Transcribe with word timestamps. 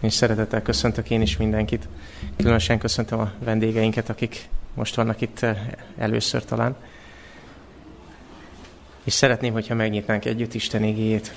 És 0.00 0.12
szeretettel 0.12 0.62
köszöntök 0.62 1.10
én 1.10 1.20
is 1.20 1.36
mindenkit. 1.36 1.88
Különösen 2.36 2.78
köszöntöm 2.78 3.18
a 3.18 3.32
vendégeinket, 3.38 4.08
akik 4.08 4.48
most 4.74 4.94
vannak 4.94 5.20
itt 5.20 5.42
eh, 5.42 5.58
először 5.98 6.44
talán. 6.44 6.76
És 9.04 9.12
szeretném, 9.12 9.52
hogyha 9.52 9.74
megnyitnánk 9.74 10.24
együtt 10.24 10.54
Isten 10.54 10.84
igéjét 10.84 11.34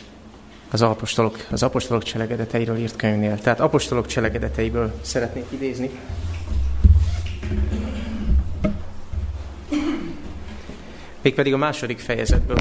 az 0.71 0.81
apostolok, 0.81 1.47
az 1.51 1.63
apostolok 1.63 2.03
cselekedeteiről 2.03 2.77
írt 2.77 2.95
könyvnél. 2.95 3.39
Tehát 3.39 3.59
apostolok 3.59 4.07
cselekedeteiből 4.07 4.93
szeretnék 5.01 5.45
idézni. 5.49 5.89
Mégpedig 11.21 11.53
a 11.53 11.57
második 11.57 11.99
fejezetből. 11.99 12.57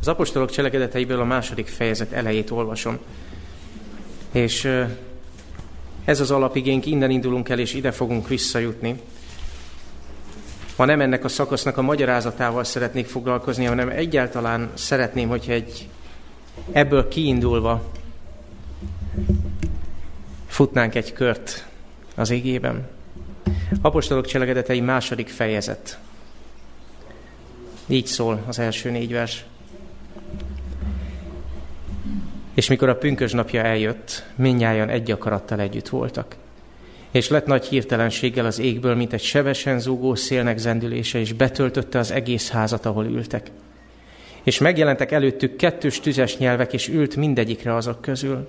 Az 0.00 0.08
apostolok 0.08 0.50
cselekedeteiből 0.50 1.20
a 1.20 1.24
második 1.24 1.66
fejezet 1.66 2.12
elejét 2.12 2.50
olvasom. 2.50 2.98
És 4.32 4.64
eh, 4.64 4.90
ez 6.06 6.20
az 6.20 6.30
alapigénk, 6.30 6.86
innen 6.86 7.10
indulunk 7.10 7.48
el, 7.48 7.58
és 7.58 7.74
ide 7.74 7.90
fogunk 7.90 8.28
visszajutni. 8.28 9.00
Ma 10.76 10.84
nem 10.84 11.00
ennek 11.00 11.24
a 11.24 11.28
szakasznak 11.28 11.76
a 11.76 11.82
magyarázatával 11.82 12.64
szeretnék 12.64 13.06
foglalkozni, 13.06 13.64
hanem 13.64 13.88
egyáltalán 13.88 14.70
szeretném, 14.74 15.28
hogyha 15.28 15.52
egy 15.52 15.88
ebből 16.72 17.08
kiindulva 17.08 17.90
futnánk 20.46 20.94
egy 20.94 21.12
kört 21.12 21.66
az 22.14 22.30
égében. 22.30 22.88
Apostolok 23.82 24.26
cselekedetei 24.26 24.80
második 24.80 25.28
fejezet. 25.28 25.98
Így 27.86 28.06
szól 28.06 28.44
az 28.46 28.58
első 28.58 28.90
négy 28.90 29.12
vers. 29.12 29.44
És 32.56 32.68
mikor 32.68 32.88
a 32.88 32.96
pünkös 32.96 33.32
napja 33.32 33.62
eljött, 33.62 34.24
minnyáján 34.34 34.88
egy 34.88 35.10
akarattal 35.10 35.60
együtt 35.60 35.88
voltak. 35.88 36.36
És 37.10 37.28
lett 37.28 37.46
nagy 37.46 37.66
hirtelenséggel 37.66 38.46
az 38.46 38.58
égből, 38.58 38.94
mint 38.94 39.12
egy 39.12 39.22
sebesen 39.22 39.80
zúgó 39.80 40.14
szélnek 40.14 40.58
zendülése, 40.58 41.18
és 41.18 41.32
betöltötte 41.32 41.98
az 41.98 42.10
egész 42.10 42.50
házat, 42.50 42.86
ahol 42.86 43.04
ültek. 43.04 43.50
És 44.42 44.58
megjelentek 44.58 45.12
előttük 45.12 45.56
kettős 45.56 46.00
tüzes 46.00 46.36
nyelvek, 46.36 46.72
és 46.72 46.88
ült 46.88 47.16
mindegyikre 47.16 47.74
azok 47.74 48.00
közül. 48.00 48.48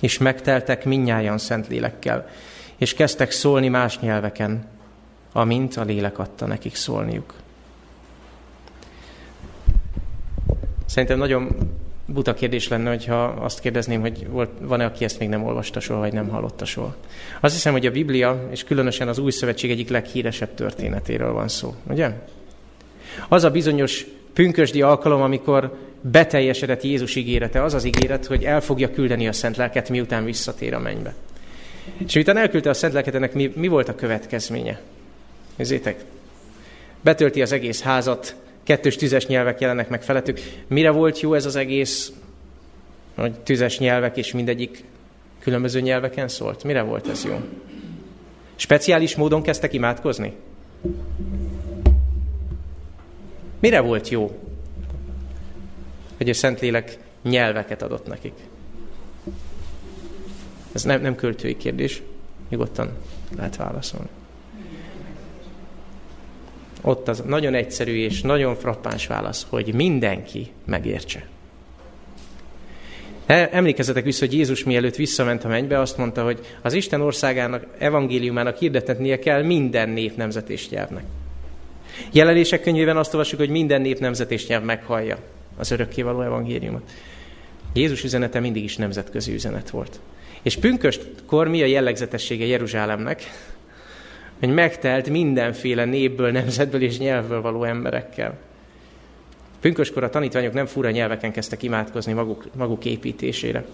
És 0.00 0.18
megteltek 0.18 0.84
minnyáján 0.84 1.38
szent 1.38 1.68
lélekkel, 1.68 2.28
és 2.76 2.94
kezdtek 2.94 3.30
szólni 3.30 3.68
más 3.68 3.98
nyelveken, 3.98 4.66
amint 5.32 5.76
a 5.76 5.84
lélek 5.84 6.18
adta 6.18 6.46
nekik 6.46 6.74
szólniuk. 6.74 7.34
Szerintem 10.86 11.18
nagyon 11.18 11.56
buta 12.12 12.34
kérdés 12.34 12.68
lenne, 12.68 12.88
hogyha 12.88 13.24
azt 13.24 13.60
kérdezném, 13.60 14.00
hogy 14.00 14.26
van-e, 14.60 14.84
aki 14.84 15.04
ezt 15.04 15.18
még 15.18 15.28
nem 15.28 15.44
olvasta 15.44 15.80
soha, 15.80 16.00
vagy 16.00 16.12
nem 16.12 16.28
hallotta 16.28 16.64
soha. 16.64 16.96
Azt 17.40 17.54
hiszem, 17.54 17.72
hogy 17.72 17.86
a 17.86 17.90
Biblia, 17.90 18.48
és 18.50 18.64
különösen 18.64 19.08
az 19.08 19.18
Új 19.18 19.30
Szövetség 19.30 19.70
egyik 19.70 19.88
leghíresebb 19.88 20.54
történetéről 20.54 21.32
van 21.32 21.48
szó, 21.48 21.74
ugye? 21.88 22.10
Az 23.28 23.44
a 23.44 23.50
bizonyos 23.50 24.06
pünkösdi 24.32 24.82
alkalom, 24.82 25.22
amikor 25.22 25.76
beteljesedett 26.00 26.82
Jézus 26.82 27.14
ígérete, 27.14 27.62
az 27.62 27.74
az 27.74 27.84
ígéret, 27.84 28.26
hogy 28.26 28.44
el 28.44 28.60
fogja 28.60 28.90
küldeni 28.90 29.28
a 29.28 29.32
Szent 29.32 29.56
Lelket, 29.56 29.88
miután 29.88 30.24
visszatér 30.24 30.74
a 30.74 30.78
mennybe. 30.78 31.14
És 32.06 32.14
miután 32.14 32.36
elküldte 32.36 32.70
a 32.70 32.74
Szent 32.74 32.92
Lelket, 32.92 33.14
ennek 33.14 33.32
mi, 33.32 33.52
mi 33.56 33.68
volt 33.68 33.88
a 33.88 33.94
következménye? 33.94 34.80
Nézzétek, 35.56 36.04
betölti 37.00 37.42
az 37.42 37.52
egész 37.52 37.82
házat, 37.82 38.34
kettős 38.68 38.96
tüzes 38.96 39.26
nyelvek 39.26 39.60
jelennek 39.60 39.88
meg 39.88 40.02
felettük. 40.02 40.40
Mire 40.66 40.90
volt 40.90 41.20
jó 41.20 41.34
ez 41.34 41.46
az 41.46 41.56
egész, 41.56 42.12
hogy 43.14 43.40
tüzes 43.40 43.78
nyelvek, 43.78 44.16
és 44.16 44.32
mindegyik 44.32 44.84
különböző 45.38 45.80
nyelveken 45.80 46.28
szólt? 46.28 46.64
Mire 46.64 46.82
volt 46.82 47.08
ez 47.08 47.24
jó? 47.24 47.40
Speciális 48.56 49.16
módon 49.16 49.42
kezdtek 49.42 49.72
imádkozni? 49.72 50.32
Mire 53.60 53.80
volt 53.80 54.08
jó, 54.08 54.38
hogy 56.16 56.28
a 56.28 56.34
Szentlélek 56.34 56.98
nyelveket 57.22 57.82
adott 57.82 58.06
nekik? 58.06 58.34
Ez 60.72 60.82
nem, 60.82 61.00
nem 61.00 61.14
költői 61.14 61.56
kérdés, 61.56 62.02
nyugodtan 62.48 62.90
lehet 63.36 63.56
válaszolni. 63.56 64.08
Ott 66.82 67.08
az 67.08 67.22
nagyon 67.26 67.54
egyszerű 67.54 67.96
és 67.96 68.20
nagyon 68.20 68.56
frappáns 68.56 69.06
válasz, 69.06 69.46
hogy 69.48 69.74
mindenki 69.74 70.50
megértse. 70.64 71.26
E, 73.26 73.48
emlékezzetek 73.52 74.04
vissza, 74.04 74.24
hogy 74.24 74.34
Jézus 74.34 74.64
mielőtt 74.64 74.96
visszament 74.96 75.44
a 75.44 75.48
mennybe, 75.48 75.80
azt 75.80 75.96
mondta, 75.96 76.24
hogy 76.24 76.40
az 76.62 76.72
Isten 76.72 77.00
országának, 77.00 77.66
evangéliumának 77.78 78.56
hirdetnie 78.56 79.18
kell 79.18 79.42
minden 79.42 79.88
nép, 79.88 80.16
nemzet 80.16 80.50
és 80.50 80.68
nyelvnek. 80.68 81.04
Jelenések 82.12 82.62
könyvében 82.62 82.96
azt 82.96 83.14
olvassuk, 83.14 83.38
hogy 83.38 83.48
minden 83.48 83.80
nép, 83.80 83.98
nemzet 83.98 84.30
és 84.30 84.46
nyelv 84.46 84.62
meghallja 84.64 85.18
az 85.56 85.70
örökkévaló 85.70 86.20
evangéliumot. 86.20 86.90
Jézus 87.72 88.04
üzenete 88.04 88.40
mindig 88.40 88.64
is 88.64 88.76
nemzetközi 88.76 89.32
üzenet 89.32 89.70
volt. 89.70 90.00
És 90.42 90.56
pünköstkor 90.56 91.48
mi 91.48 91.62
a 91.62 91.66
jellegzetessége 91.66 92.46
Jeruzsálemnek? 92.46 93.22
Hogy 94.38 94.54
megtelt 94.54 95.08
mindenféle 95.08 95.84
népből, 95.84 96.30
nemzetből 96.30 96.82
és 96.82 96.98
nyelvből 96.98 97.40
való 97.40 97.64
emberekkel. 97.64 98.38
Pünköskor 99.60 100.02
a 100.04 100.10
tanítványok 100.10 100.52
nem 100.52 100.66
fura 100.66 100.90
nyelveken 100.90 101.32
kezdtek 101.32 101.62
imádkozni 101.62 102.12
maguk, 102.12 102.48
maguk 102.56 102.84
építésére, 102.84 103.64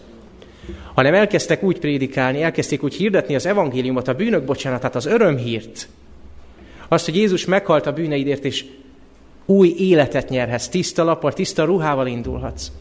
hanem 0.94 1.14
elkezdtek 1.14 1.62
úgy 1.62 1.78
prédikálni, 1.78 2.42
elkezdték 2.42 2.82
úgy 2.82 2.94
hirdetni 2.94 3.34
az 3.34 3.46
evangéliumot, 3.46 4.08
a 4.08 4.14
bűnök 4.14 4.44
bocsánatát, 4.44 4.94
az 4.94 5.06
örömhírt. 5.06 5.88
Azt, 6.88 7.04
hogy 7.04 7.16
Jézus 7.16 7.44
meghalt 7.44 7.86
a 7.86 7.92
bűneidért, 7.92 8.44
és 8.44 8.64
új 9.46 9.74
életet 9.78 10.28
nyerhetsz, 10.28 10.68
tiszta 10.68 11.04
lappal, 11.04 11.32
tiszta 11.32 11.64
ruhával 11.64 12.06
indulhatsz. 12.06 12.72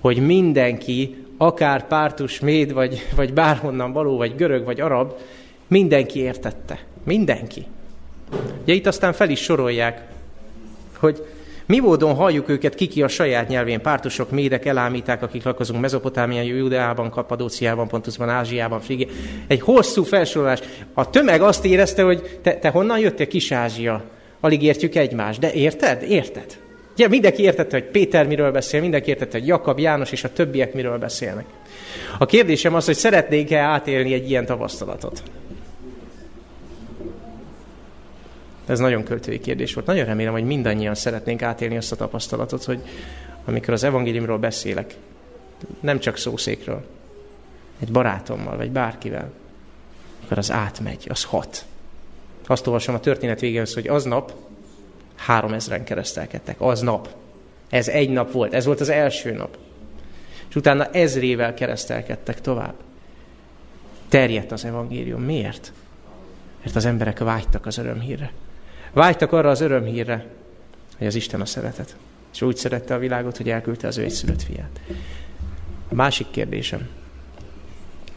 Hogy 0.00 0.26
mindenki, 0.26 1.16
akár 1.36 1.86
pártus, 1.86 2.40
méd, 2.40 2.72
vagy, 2.72 3.06
vagy 3.16 3.32
bárhonnan 3.32 3.92
való, 3.92 4.16
vagy 4.16 4.34
görög, 4.36 4.64
vagy 4.64 4.80
arab, 4.80 5.12
mindenki 5.68 6.18
értette. 6.18 6.78
Mindenki. 7.04 7.66
Ugye 8.62 8.72
itt 8.72 8.86
aztán 8.86 9.12
fel 9.12 9.30
is 9.30 9.42
sorolják, 9.42 10.08
hogy 10.98 11.26
mi 11.66 11.78
módon 11.78 12.14
halljuk 12.14 12.48
őket 12.48 12.74
kiki 12.74 13.02
a 13.02 13.08
saját 13.08 13.48
nyelvén, 13.48 13.80
pártusok, 13.80 14.30
médek, 14.30 14.66
elámíták, 14.66 15.22
akik 15.22 15.42
lakozunk 15.42 15.80
Mezopotámián, 15.80 16.44
Judeában, 16.44 17.10
Kapadóciában, 17.10 17.88
Pontusban, 17.88 18.28
Ázsiában, 18.28 18.80
Frigé. 18.80 19.06
Egy 19.46 19.60
hosszú 19.60 20.02
felsorolás. 20.02 20.60
A 20.94 21.10
tömeg 21.10 21.42
azt 21.42 21.64
érezte, 21.64 22.02
hogy 22.02 22.38
te, 22.42 22.54
te 22.54 22.68
honnan 22.68 22.98
jöttél, 22.98 23.26
Kis-Ázsia? 23.26 24.02
Alig 24.40 24.62
értjük 24.62 24.94
egymást. 24.94 25.40
De 25.40 25.52
érted? 25.52 26.02
Érted? 26.02 26.58
Ugye 26.92 27.08
mindenki 27.08 27.42
értette, 27.42 27.78
hogy 27.78 27.90
Péter 27.90 28.26
miről 28.26 28.52
beszél, 28.52 28.80
mindenki 28.80 29.10
értette, 29.10 29.38
hogy 29.38 29.46
Jakab, 29.46 29.78
János 29.78 30.12
és 30.12 30.24
a 30.24 30.32
többiek 30.32 30.74
miről 30.74 30.98
beszélnek. 30.98 31.44
A 32.18 32.26
kérdésem 32.26 32.74
az, 32.74 32.84
hogy 32.84 32.96
szeretnénk-e 32.96 33.58
átélni 33.58 34.12
egy 34.12 34.30
ilyen 34.30 34.46
tapasztalatot? 34.46 35.22
Ez 38.70 38.78
nagyon 38.78 39.04
költői 39.04 39.40
kérdés 39.40 39.74
volt. 39.74 39.86
Nagyon 39.86 40.04
remélem, 40.04 40.32
hogy 40.32 40.44
mindannyian 40.44 40.94
szeretnénk 40.94 41.42
átélni 41.42 41.76
azt 41.76 41.92
a 41.92 41.96
tapasztalatot, 41.96 42.64
hogy 42.64 42.80
amikor 43.44 43.74
az 43.74 43.84
evangéliumról 43.84 44.38
beszélek, 44.38 44.94
nem 45.80 45.98
csak 45.98 46.16
szószékről, 46.16 46.84
egy 47.80 47.92
barátommal, 47.92 48.56
vagy 48.56 48.70
bárkivel, 48.70 49.32
akkor 50.24 50.38
az 50.38 50.50
átmegy, 50.50 51.06
az 51.08 51.24
hat. 51.24 51.64
Azt 52.46 52.66
olvasom 52.66 52.94
a 52.94 53.00
történet 53.00 53.40
végéhez, 53.40 53.74
hogy 53.74 53.88
aznap 53.88 54.32
három 55.14 55.52
ezren 55.52 55.84
keresztelkedtek. 55.84 56.60
Aznap. 56.60 57.08
Ez 57.68 57.88
egy 57.88 58.10
nap 58.10 58.32
volt. 58.32 58.54
Ez 58.54 58.64
volt 58.64 58.80
az 58.80 58.88
első 58.88 59.32
nap. 59.32 59.58
És 60.48 60.56
utána 60.56 60.90
ezrével 60.90 61.54
keresztelkedtek 61.54 62.40
tovább. 62.40 62.74
Terjedt 64.08 64.52
az 64.52 64.64
evangélium. 64.64 65.22
Miért? 65.22 65.72
Mert 66.62 66.76
az 66.76 66.84
emberek 66.84 67.18
vágytak 67.18 67.66
az 67.66 67.78
örömhírre. 67.78 68.32
Vágytak 68.92 69.32
arra 69.32 69.50
az 69.50 69.60
örömhírre, 69.60 70.26
hogy 70.98 71.06
az 71.06 71.14
Isten 71.14 71.40
a 71.40 71.44
szeretet. 71.44 71.96
És 72.32 72.42
úgy 72.42 72.56
szerette 72.56 72.94
a 72.94 72.98
világot, 72.98 73.36
hogy 73.36 73.50
elküldte 73.50 73.86
az 73.86 73.98
ő 73.98 74.02
egyszülött 74.02 74.42
fiát. 74.42 74.80
A 75.88 75.94
másik 75.94 76.30
kérdésem, 76.30 76.88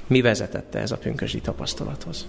mi 0.08 0.22
vezetette 0.22 0.80
ez 0.80 0.92
a 0.92 0.98
pünkösdi 0.98 1.42
tapasztalathoz? 1.42 2.26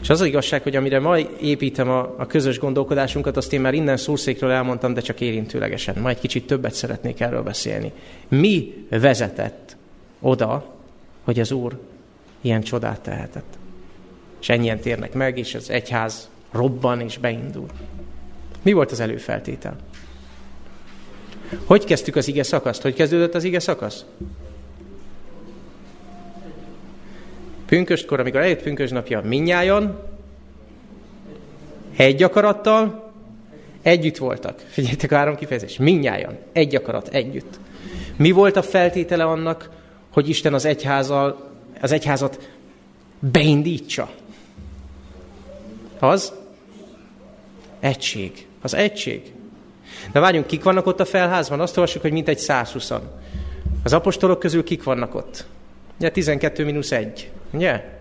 És 0.00 0.10
az, 0.10 0.20
az 0.20 0.26
igazság, 0.26 0.62
hogy 0.62 0.76
amire 0.76 1.00
ma 1.00 1.18
építem 1.18 1.88
a, 1.88 2.14
a 2.18 2.26
közös 2.26 2.58
gondolkodásunkat, 2.58 3.36
azt 3.36 3.52
én 3.52 3.60
már 3.60 3.74
innen 3.74 3.96
szószékről 3.96 4.50
elmondtam, 4.50 4.94
de 4.94 5.00
csak 5.00 5.20
érintőlegesen. 5.20 5.98
Majd 5.98 6.18
kicsit 6.18 6.46
többet 6.46 6.74
szeretnék 6.74 7.20
erről 7.20 7.42
beszélni. 7.42 7.92
Mi 8.28 8.86
vezetett 8.88 9.76
oda, 10.20 10.74
hogy 11.24 11.40
az 11.40 11.52
Úr 11.52 11.78
ilyen 12.40 12.62
csodát 12.62 13.00
tehetett? 13.00 13.58
És 14.40 14.48
ennyien 14.48 14.80
térnek 14.80 15.12
meg, 15.12 15.38
és 15.38 15.54
az 15.54 15.70
egyház 15.70 16.29
robban 16.52 17.00
és 17.00 17.18
beindul. 17.18 17.66
Mi 18.62 18.72
volt 18.72 18.90
az 18.90 19.00
előfeltétel? 19.00 19.76
Hogy 21.64 21.84
kezdtük 21.84 22.16
az 22.16 22.28
ige 22.28 22.42
szakaszt? 22.42 22.82
Hogy 22.82 22.94
kezdődött 22.94 23.34
az 23.34 23.44
ige 23.44 23.60
szakasz? 23.60 24.04
Pünköstkor, 27.66 28.20
amikor 28.20 28.40
eljött 28.40 28.62
pünkös 28.62 28.90
napja, 28.90 29.20
minnyájon, 29.20 29.98
egy 31.96 32.22
akarattal, 32.22 33.12
együtt 33.82 34.16
voltak. 34.16 34.58
Figyeljétek 34.68 35.12
a 35.12 35.16
három 35.16 35.36
kifejezés. 35.36 35.76
Minnyájan, 35.76 36.38
egy 36.52 36.74
akarat, 36.74 37.08
együtt. 37.08 37.58
Mi 38.16 38.30
volt 38.30 38.56
a 38.56 38.62
feltétele 38.62 39.24
annak, 39.24 39.70
hogy 40.12 40.28
Isten 40.28 40.54
az, 40.54 40.64
egyházal, 40.64 41.50
az 41.80 41.92
egyházat 41.92 42.50
beindítsa? 43.18 44.10
Az? 45.98 46.32
Egység. 47.80 48.46
Az 48.60 48.74
egység. 48.74 49.32
De 50.12 50.20
várjunk, 50.20 50.46
kik 50.46 50.62
vannak 50.62 50.86
ott 50.86 51.00
a 51.00 51.04
felházban? 51.04 51.60
Azt 51.60 51.76
olvassuk, 51.76 52.02
hogy 52.02 52.12
mintegy 52.12 52.38
120 52.38 52.92
Az 53.84 53.92
apostolok 53.92 54.38
közül 54.38 54.64
kik 54.64 54.82
vannak 54.82 55.14
ott? 55.14 55.44
Ugye 55.98 56.10
12 56.10 56.64
mínusz 56.64 56.90
1. 56.90 57.30
Ugye? 57.52 57.98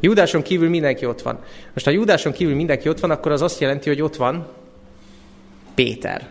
Júdáson 0.00 0.42
kívül 0.42 0.68
mindenki 0.68 1.06
ott 1.06 1.22
van. 1.22 1.38
Most 1.72 1.86
ha 1.86 1.92
Júdáson 1.92 2.32
kívül 2.32 2.54
mindenki 2.54 2.88
ott 2.88 3.00
van, 3.00 3.10
akkor 3.10 3.32
az 3.32 3.42
azt 3.42 3.60
jelenti, 3.60 3.88
hogy 3.88 4.02
ott 4.02 4.16
van 4.16 4.46
Péter. 5.74 6.28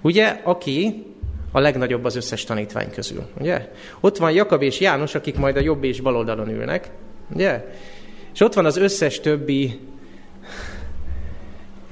Ugye, 0.00 0.40
aki 0.42 1.04
a 1.52 1.60
legnagyobb 1.60 2.04
az 2.04 2.16
összes 2.16 2.44
tanítvány 2.44 2.90
közül. 2.90 3.26
Ugye? 3.40 3.72
Ott 4.00 4.16
van 4.16 4.32
Jakab 4.32 4.62
és 4.62 4.80
János, 4.80 5.14
akik 5.14 5.36
majd 5.36 5.56
a 5.56 5.60
jobb 5.60 5.84
és 5.84 6.00
bal 6.00 6.16
oldalon 6.16 6.48
ülnek. 6.48 6.90
Ugye? 7.34 7.64
És 8.34 8.40
ott 8.40 8.54
van 8.54 8.64
az 8.64 8.76
összes 8.76 9.20
többi 9.20 9.80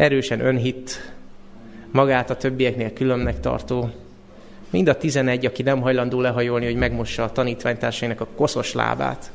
erősen 0.00 0.40
önhit, 0.40 1.12
magát 1.90 2.30
a 2.30 2.36
többieknél 2.36 2.92
különnek 2.92 3.40
tartó, 3.40 3.90
mind 4.70 4.88
a 4.88 4.96
tizenegy, 4.96 5.46
aki 5.46 5.62
nem 5.62 5.80
hajlandó 5.80 6.20
lehajolni, 6.20 6.64
hogy 6.64 6.74
megmossa 6.74 7.22
a 7.24 7.32
tanítványtársainak 7.32 8.20
a 8.20 8.26
koszos 8.26 8.72
lábát, 8.72 9.30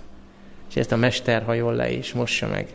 és 0.70 0.76
ezt 0.76 0.92
a 0.92 0.96
mester 0.96 1.44
hajol 1.44 1.74
le 1.74 1.92
és 1.92 2.14
mossa 2.14 2.48
meg. 2.48 2.68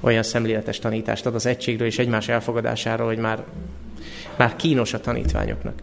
Olyan 0.00 0.22
szemléletes 0.22 0.78
tanítást 0.78 1.26
ad 1.26 1.34
az 1.34 1.46
egységről 1.46 1.86
és 1.86 1.98
egymás 1.98 2.28
elfogadásáról, 2.28 3.06
hogy 3.06 3.18
már, 3.18 3.44
már 4.36 4.56
kínos 4.56 4.94
a 4.94 5.00
tanítványoknak. 5.00 5.82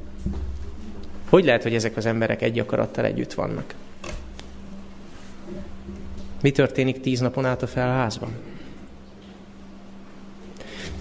Hogy 1.29 1.45
lehet, 1.45 1.63
hogy 1.63 1.75
ezek 1.75 1.97
az 1.97 2.05
emberek 2.05 2.41
egy 2.41 2.59
akarattal 2.59 3.05
együtt 3.05 3.33
vannak? 3.33 3.73
Mi 6.41 6.51
történik 6.51 6.99
tíz 6.99 7.19
napon 7.19 7.45
át 7.45 7.61
a 7.61 7.67
felházban? 7.67 8.31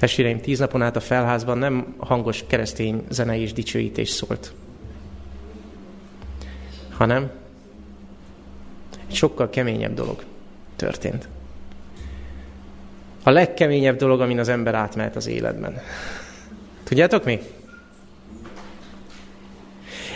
Testvéreim, 0.01 0.41
tíz 0.41 0.59
napon 0.59 0.83
át 0.83 0.97
a 0.97 1.01
felházban 1.01 1.59
nem 1.59 1.95
hangos 1.99 2.45
keresztény 2.47 3.05
zene 3.09 3.39
és 3.39 3.53
dicsőítés 3.53 4.09
szólt, 4.09 4.53
hanem 6.91 7.31
egy 9.09 9.15
sokkal 9.15 9.51
keményebb 9.51 9.95
dolog 9.95 10.25
történt. 10.77 11.29
A 13.23 13.31
legkeményebb 13.31 13.97
dolog, 13.97 14.21
amin 14.21 14.39
az 14.39 14.49
ember 14.49 14.75
átmehet 14.75 15.17
az 15.17 15.27
életben. 15.27 15.81
Tudjátok 16.85 17.25
mi? 17.25 17.41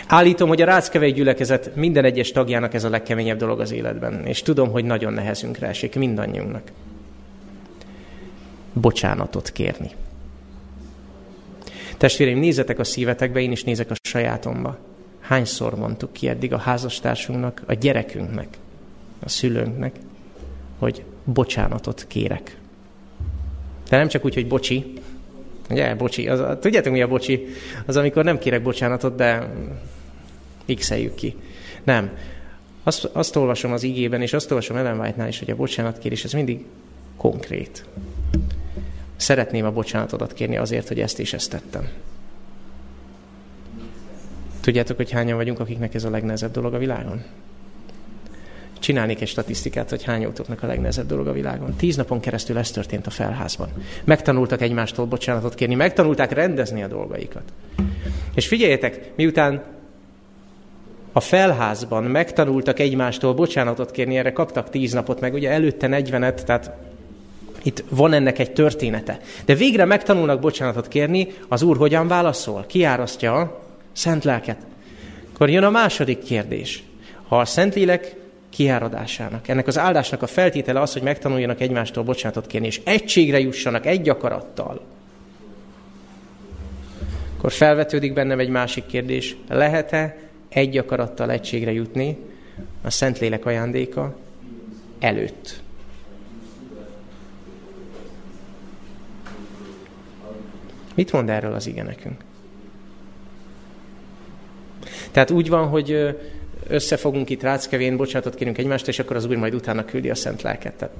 Állítom, 0.07 0.47
hogy 0.47 0.61
a 0.61 0.65
Ráckevei 0.65 1.11
gyülekezet 1.11 1.75
minden 1.75 2.05
egyes 2.05 2.31
tagjának 2.31 2.73
ez 2.73 2.83
a 2.83 2.89
legkeményebb 2.89 3.37
dolog 3.37 3.59
az 3.59 3.71
életben. 3.71 4.25
És 4.25 4.41
tudom, 4.41 4.71
hogy 4.71 4.85
nagyon 4.85 5.13
nehezünkre 5.13 5.67
esik 5.67 5.95
mindannyiunknak 5.95 6.71
bocsánatot 8.75 9.51
kérni. 9.51 9.91
Testvéreim, 11.97 12.39
nézzetek 12.39 12.79
a 12.79 12.83
szívetekbe, 12.83 13.39
én 13.39 13.51
is 13.51 13.63
nézek 13.63 13.91
a 13.91 13.95
sajátomba. 14.01 14.77
Hányszor 15.19 15.75
mondtuk 15.75 16.13
ki 16.13 16.27
eddig 16.27 16.53
a 16.53 16.57
házastársunknak, 16.57 17.61
a 17.65 17.73
gyerekünknek, 17.73 18.57
a 19.23 19.29
szülőnknek, 19.29 19.95
hogy 20.79 21.03
bocsánatot 21.23 22.05
kérek. 22.07 22.57
De 23.89 23.97
nem 23.97 24.07
csak 24.07 24.25
úgy, 24.25 24.33
hogy 24.33 24.47
bocsi, 24.47 24.93
ugye, 25.69 25.95
bocsi, 25.95 26.27
az, 26.27 26.57
tudjátok 26.59 26.93
mi 26.93 27.01
a 27.01 27.07
bocsi? 27.07 27.45
Az, 27.85 27.97
amikor 27.97 28.23
nem 28.23 28.39
kérek 28.39 28.61
bocsánatot, 28.61 29.15
de 29.15 29.53
x 30.75 30.93
ki. 31.15 31.35
Nem. 31.83 32.17
Azt, 32.83 33.03
azt 33.03 33.35
olvasom 33.35 33.71
az 33.71 33.83
igében, 33.83 34.21
és 34.21 34.33
azt 34.33 34.51
olvasom 34.51 34.77
Ellen 34.77 34.99
White-nál 34.99 35.27
is, 35.27 35.39
hogy 35.39 35.49
a 35.49 35.55
bocsánatkérés, 35.55 36.23
ez 36.23 36.33
mindig 36.33 36.65
konkrét. 37.17 37.85
Szeretném 39.15 39.65
a 39.65 39.71
bocsánatodat 39.71 40.33
kérni 40.33 40.57
azért, 40.57 40.87
hogy 40.87 40.99
ezt 40.99 41.19
és 41.19 41.33
ezt 41.33 41.49
tettem. 41.49 41.87
Tudjátok, 44.61 44.97
hogy 44.97 45.11
hányan 45.11 45.37
vagyunk, 45.37 45.59
akiknek 45.59 45.93
ez 45.93 46.03
a 46.03 46.09
legnehezebb 46.09 46.51
dolog 46.51 46.73
a 46.73 46.77
világon? 46.77 47.23
Csinálnék 48.79 49.21
egy 49.21 49.27
statisztikát, 49.27 49.89
hogy 49.89 50.03
hány 50.03 50.25
a 50.25 50.65
legnehezebb 50.65 51.07
dolog 51.07 51.27
a 51.27 51.31
világon. 51.31 51.75
Tíz 51.75 51.95
napon 51.95 52.19
keresztül 52.19 52.57
ez 52.57 52.71
történt 52.71 53.07
a 53.07 53.09
felházban. 53.09 53.69
Megtanultak 54.03 54.61
egymástól 54.61 55.05
bocsánatot 55.05 55.55
kérni, 55.55 55.75
megtanulták 55.75 56.31
rendezni 56.31 56.83
a 56.83 56.87
dolgaikat. 56.87 57.43
És 58.33 58.47
figyeljetek, 58.47 59.11
miután 59.15 59.63
a 61.11 61.19
felházban 61.19 62.03
megtanultak 62.03 62.79
egymástól 62.79 63.33
bocsánatot 63.33 63.91
kérni, 63.91 64.17
erre 64.17 64.33
kaptak 64.33 64.69
tíz 64.69 64.93
napot, 64.93 65.19
meg 65.19 65.33
ugye 65.33 65.49
előtte 65.49 65.87
negyvenet, 65.87 66.45
tehát 66.45 66.71
itt 67.65 67.83
van 67.89 68.13
ennek 68.13 68.39
egy 68.39 68.51
története. 68.51 69.19
De 69.45 69.55
végre 69.55 69.85
megtanulnak 69.85 70.39
bocsánatot 70.39 70.87
kérni, 70.87 71.27
az 71.47 71.61
Úr 71.61 71.77
hogyan 71.77 72.07
válaszol? 72.07 72.65
Kiárasztja 72.67 73.39
a 73.39 73.61
szent 73.91 74.23
lelket. 74.23 74.57
Akkor 75.33 75.49
jön 75.49 75.63
a 75.63 75.69
második 75.69 76.23
kérdés. 76.23 76.83
Ha 77.27 77.39
a 77.39 77.45
Szentlélek 77.45 78.15
kiáradásának, 78.49 79.47
ennek 79.47 79.67
az 79.67 79.77
áldásnak 79.77 80.21
a 80.21 80.27
feltétele 80.27 80.81
az, 80.81 80.93
hogy 80.93 81.01
megtanuljanak 81.01 81.61
egymástól 81.61 82.03
bocsánatot 82.03 82.47
kérni, 82.47 82.67
és 82.67 82.81
egységre 82.83 83.39
jussanak 83.39 83.85
egy 83.85 84.09
akarattal, 84.09 84.81
akkor 87.37 87.51
felvetődik 87.51 88.13
bennem 88.13 88.39
egy 88.39 88.49
másik 88.49 88.85
kérdés. 88.85 89.35
Lehet-e 89.49 90.17
egy 90.49 90.77
akarattal 90.77 91.31
egységre 91.31 91.71
jutni 91.71 92.17
a 92.81 92.89
Szentlélek 92.89 93.45
ajándéka 93.45 94.15
előtt? 94.99 95.63
Mit 100.95 101.11
mond 101.11 101.29
erről 101.29 101.53
az 101.53 101.67
ige 101.67 101.83
nekünk? 101.83 102.21
Tehát 105.11 105.31
úgy 105.31 105.49
van, 105.49 105.67
hogy 105.67 106.17
összefogunk 106.67 107.29
itt 107.29 107.41
ráckevén, 107.41 107.97
bocsánatot 107.97 108.35
kérünk 108.35 108.57
egymást, 108.57 108.87
és 108.87 108.99
akkor 108.99 109.15
az 109.15 109.25
Úr 109.25 109.35
majd 109.35 109.53
utána 109.53 109.85
küldi 109.85 110.09
a 110.09 110.15
szent 110.15 110.41
lelket. 110.41 110.73
Tehát 110.73 110.95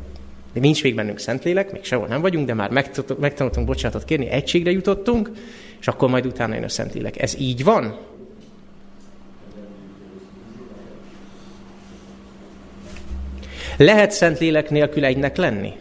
nincs 0.54 0.84
még 0.84 0.96
bennünk 0.96 1.44
lélek, 1.44 1.72
még 1.72 1.84
sehol 1.84 2.08
nem 2.08 2.22
vagyunk, 2.22 2.46
de 2.46 2.54
már 2.54 2.70
megtanultunk 3.20 3.66
bocsánatot 3.66 4.06
kérni, 4.06 4.30
egységre 4.30 4.72
jutottunk, 4.72 5.32
és 5.80 5.88
akkor 5.88 6.10
majd 6.10 6.26
utána 6.26 6.54
jön 6.54 6.64
a 6.64 6.70
Szentlélek. 6.70 7.22
Ez 7.22 7.36
így 7.40 7.64
van? 7.64 7.98
Lehet 13.78 14.12
Szentlélek 14.12 14.70
nélkül 14.70 15.06
egynek 15.06 15.38
lenni? 15.38 15.74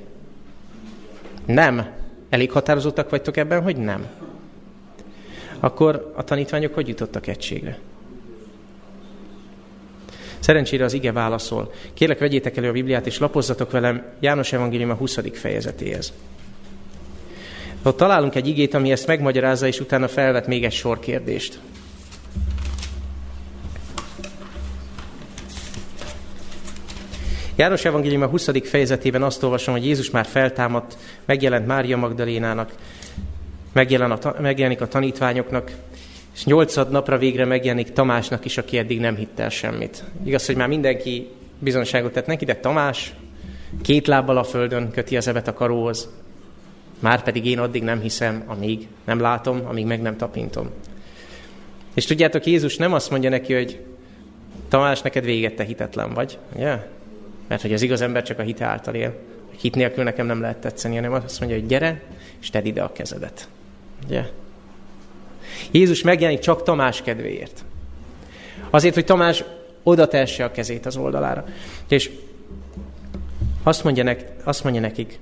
Nem. 1.46 1.86
Elég 2.34 2.52
határozottak 2.52 3.10
vagytok 3.10 3.36
ebben, 3.36 3.62
hogy 3.62 3.76
nem? 3.76 4.06
Akkor 5.60 6.12
a 6.16 6.24
tanítványok 6.24 6.74
hogy 6.74 6.88
jutottak 6.88 7.26
egységre? 7.26 7.78
Szerencsére 10.38 10.84
az 10.84 10.92
ige 10.92 11.12
válaszol. 11.12 11.72
Kérlek, 11.92 12.18
vegyétek 12.18 12.56
elő 12.56 12.68
a 12.68 12.72
Bibliát, 12.72 13.06
és 13.06 13.18
lapozzatok 13.18 13.70
velem 13.70 14.04
János 14.20 14.52
Evangélium 14.52 14.90
a 14.90 14.94
20. 14.94 15.18
fejezetéhez. 15.32 16.12
Ott 17.82 17.96
találunk 17.96 18.34
egy 18.34 18.48
igét, 18.48 18.74
ami 18.74 18.90
ezt 18.90 19.06
megmagyarázza, 19.06 19.66
és 19.66 19.80
utána 19.80 20.08
felvet 20.08 20.46
még 20.46 20.64
egy 20.64 20.72
sor 20.72 20.98
kérdést. 20.98 21.58
János 27.56 27.84
Evangélium 27.84 28.22
a 28.22 28.26
20. 28.26 28.50
fejezetében 28.62 29.22
azt 29.22 29.42
olvasom, 29.42 29.74
hogy 29.74 29.84
Jézus 29.84 30.10
már 30.10 30.26
feltámadt, 30.26 30.96
megjelent 31.24 31.66
Mária 31.66 31.96
Magdalénának, 31.96 32.72
megjelenik 34.38 34.80
a 34.80 34.88
tanítványoknak, 34.88 35.70
és 36.34 36.44
nyolcad 36.44 36.90
napra 36.90 37.18
végre 37.18 37.44
megjelenik 37.44 37.92
Tamásnak 37.92 38.44
is, 38.44 38.58
aki 38.58 38.78
eddig 38.78 39.00
nem 39.00 39.16
hitt 39.16 39.38
el 39.38 39.48
semmit. 39.48 40.04
Igaz, 40.24 40.46
hogy 40.46 40.56
már 40.56 40.68
mindenki 40.68 41.28
bizonságot 41.58 42.12
tett 42.12 42.26
neki, 42.26 42.44
de 42.44 42.54
Tamás 42.54 43.14
két 43.82 44.06
lábbal 44.06 44.36
a 44.36 44.44
földön 44.44 44.90
köti 44.90 45.16
az 45.16 45.28
ebet 45.28 45.48
a 45.48 45.52
karóhoz. 45.52 46.08
Már 46.98 47.22
pedig 47.22 47.46
én 47.46 47.58
addig 47.58 47.82
nem 47.82 48.00
hiszem, 48.00 48.44
amíg 48.46 48.88
nem 49.04 49.20
látom, 49.20 49.62
amíg 49.64 49.86
meg 49.86 50.02
nem 50.02 50.16
tapintom. 50.16 50.70
És 51.94 52.04
tudjátok, 52.04 52.46
Jézus 52.46 52.76
nem 52.76 52.92
azt 52.92 53.10
mondja 53.10 53.30
neki, 53.30 53.54
hogy 53.54 53.80
Tamás, 54.68 55.02
neked 55.02 55.24
véget, 55.24 55.54
te 55.54 55.64
hitetlen 55.64 56.14
vagy. 56.14 56.38
Ugye? 56.56 56.78
Mert 57.48 57.62
hogy 57.62 57.72
az 57.72 57.82
igaz 57.82 58.00
ember 58.00 58.22
csak 58.22 58.38
a 58.38 58.42
hite 58.42 58.64
által 58.64 58.94
él. 58.94 59.14
Hit 59.60 59.74
nélkül 59.74 60.04
nekem 60.04 60.26
nem 60.26 60.40
lehet 60.40 60.56
tetszeni, 60.56 60.94
hanem 60.94 61.12
azt 61.12 61.40
mondja, 61.40 61.58
hogy 61.58 61.68
gyere, 61.68 62.02
és 62.40 62.50
tedd 62.50 62.64
ide 62.64 62.82
a 62.82 62.92
kezedet. 62.92 63.48
Ugye? 64.06 64.24
Jézus 65.70 66.02
megjelenik 66.02 66.40
csak 66.40 66.62
Tamás 66.62 67.02
kedvéért. 67.02 67.64
Azért, 68.70 68.94
hogy 68.94 69.04
Tamás 69.04 69.44
oda 69.82 70.08
tesse 70.08 70.44
a 70.44 70.50
kezét 70.50 70.86
az 70.86 70.96
oldalára. 70.96 71.44
És 71.88 72.10
azt 73.62 73.84
mondja, 73.84 74.02
nek, 74.02 74.24
azt 74.44 74.64
mondja 74.64 74.80
nekik 74.80 75.18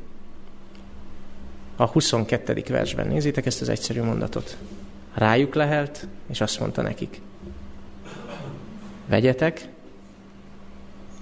a 1.76 1.86
22. 1.86 2.62
versben, 2.68 3.06
nézzétek 3.06 3.46
ezt 3.46 3.60
az 3.60 3.68
egyszerű 3.68 4.02
mondatot. 4.02 4.56
Rájuk 5.14 5.54
lehelt, 5.54 6.06
és 6.30 6.40
azt 6.40 6.60
mondta 6.60 6.82
nekik, 6.82 7.20
vegyetek 9.06 9.68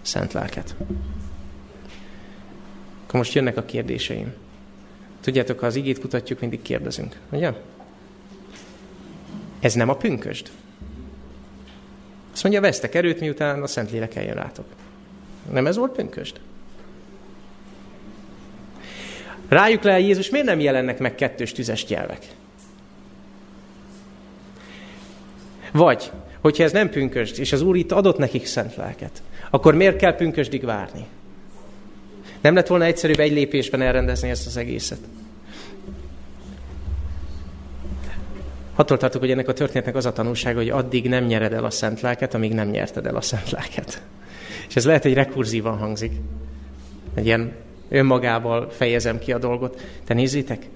szent 0.02 0.32
lelket. 0.32 0.74
Akkor 3.04 3.20
most 3.20 3.32
jönnek 3.32 3.56
a 3.56 3.64
kérdéseim. 3.64 4.32
Tudjátok, 5.20 5.58
ha 5.58 5.66
az 5.66 5.76
igét 5.76 6.00
kutatjuk, 6.00 6.40
mindig 6.40 6.62
kérdezünk, 6.62 7.16
ugye? 7.30 7.52
Ez 9.60 9.74
nem 9.74 9.88
a 9.88 9.96
pünkösd? 9.96 10.50
Azt 12.32 12.42
mondja, 12.42 12.60
vesztek 12.60 12.94
erőt, 12.94 13.20
miután 13.20 13.62
a 13.62 13.66
Szentlélek 13.66 14.14
eljön 14.14 14.34
rátok. 14.34 14.66
Nem 15.50 15.66
ez 15.66 15.76
volt 15.76 15.92
pünkösd? 15.92 16.40
Rájuk 19.48 19.82
le 19.82 19.98
Jézus, 19.98 20.30
miért 20.30 20.46
nem 20.46 20.60
jelennek 20.60 20.98
meg 20.98 21.14
kettős 21.14 21.52
tüzes 21.52 21.86
nyelvek? 21.86 22.26
Vagy, 25.72 26.10
hogyha 26.40 26.62
ez 26.62 26.72
nem 26.72 26.90
pünkösd, 26.90 27.38
és 27.38 27.52
az 27.52 27.60
Úr 27.60 27.76
itt 27.76 27.92
adott 27.92 28.18
nekik 28.18 28.46
szent 28.46 28.76
lelket, 28.76 29.22
akkor 29.50 29.74
miért 29.74 29.96
kell 29.96 30.16
pünkösdig 30.16 30.64
várni? 30.64 31.06
Nem 32.40 32.54
lett 32.54 32.66
volna 32.66 32.84
egyszerűbb 32.84 33.18
egy 33.18 33.32
lépésben 33.32 33.82
elrendezni 33.82 34.30
ezt 34.30 34.46
az 34.46 34.56
egészet? 34.56 34.98
Attól 38.74 38.96
tartok, 38.96 39.20
hogy 39.20 39.30
ennek 39.30 39.48
a 39.48 39.52
történetnek 39.52 39.94
az 39.96 40.06
a 40.06 40.12
tanulsága, 40.12 40.58
hogy 40.58 40.68
addig 40.68 41.08
nem 41.08 41.24
nyered 41.24 41.52
el 41.52 41.64
a 41.64 41.70
szent 41.70 42.00
lelket, 42.00 42.34
amíg 42.34 42.52
nem 42.52 42.68
nyerted 42.68 43.06
el 43.06 43.16
a 43.16 43.20
szent 43.20 43.50
lelket. 43.50 44.02
És 44.68 44.76
ez 44.76 44.84
lehet, 44.84 45.02
hogy 45.02 45.14
rekurzívan 45.14 45.78
hangzik. 45.78 46.12
Egy 47.14 47.26
ilyen 47.26 47.52
önmagával 47.88 48.70
fejezem 48.70 49.18
ki 49.18 49.32
a 49.32 49.38
dolgot. 49.38 49.82
Te 50.04 50.14
nézzétek, 50.14 50.66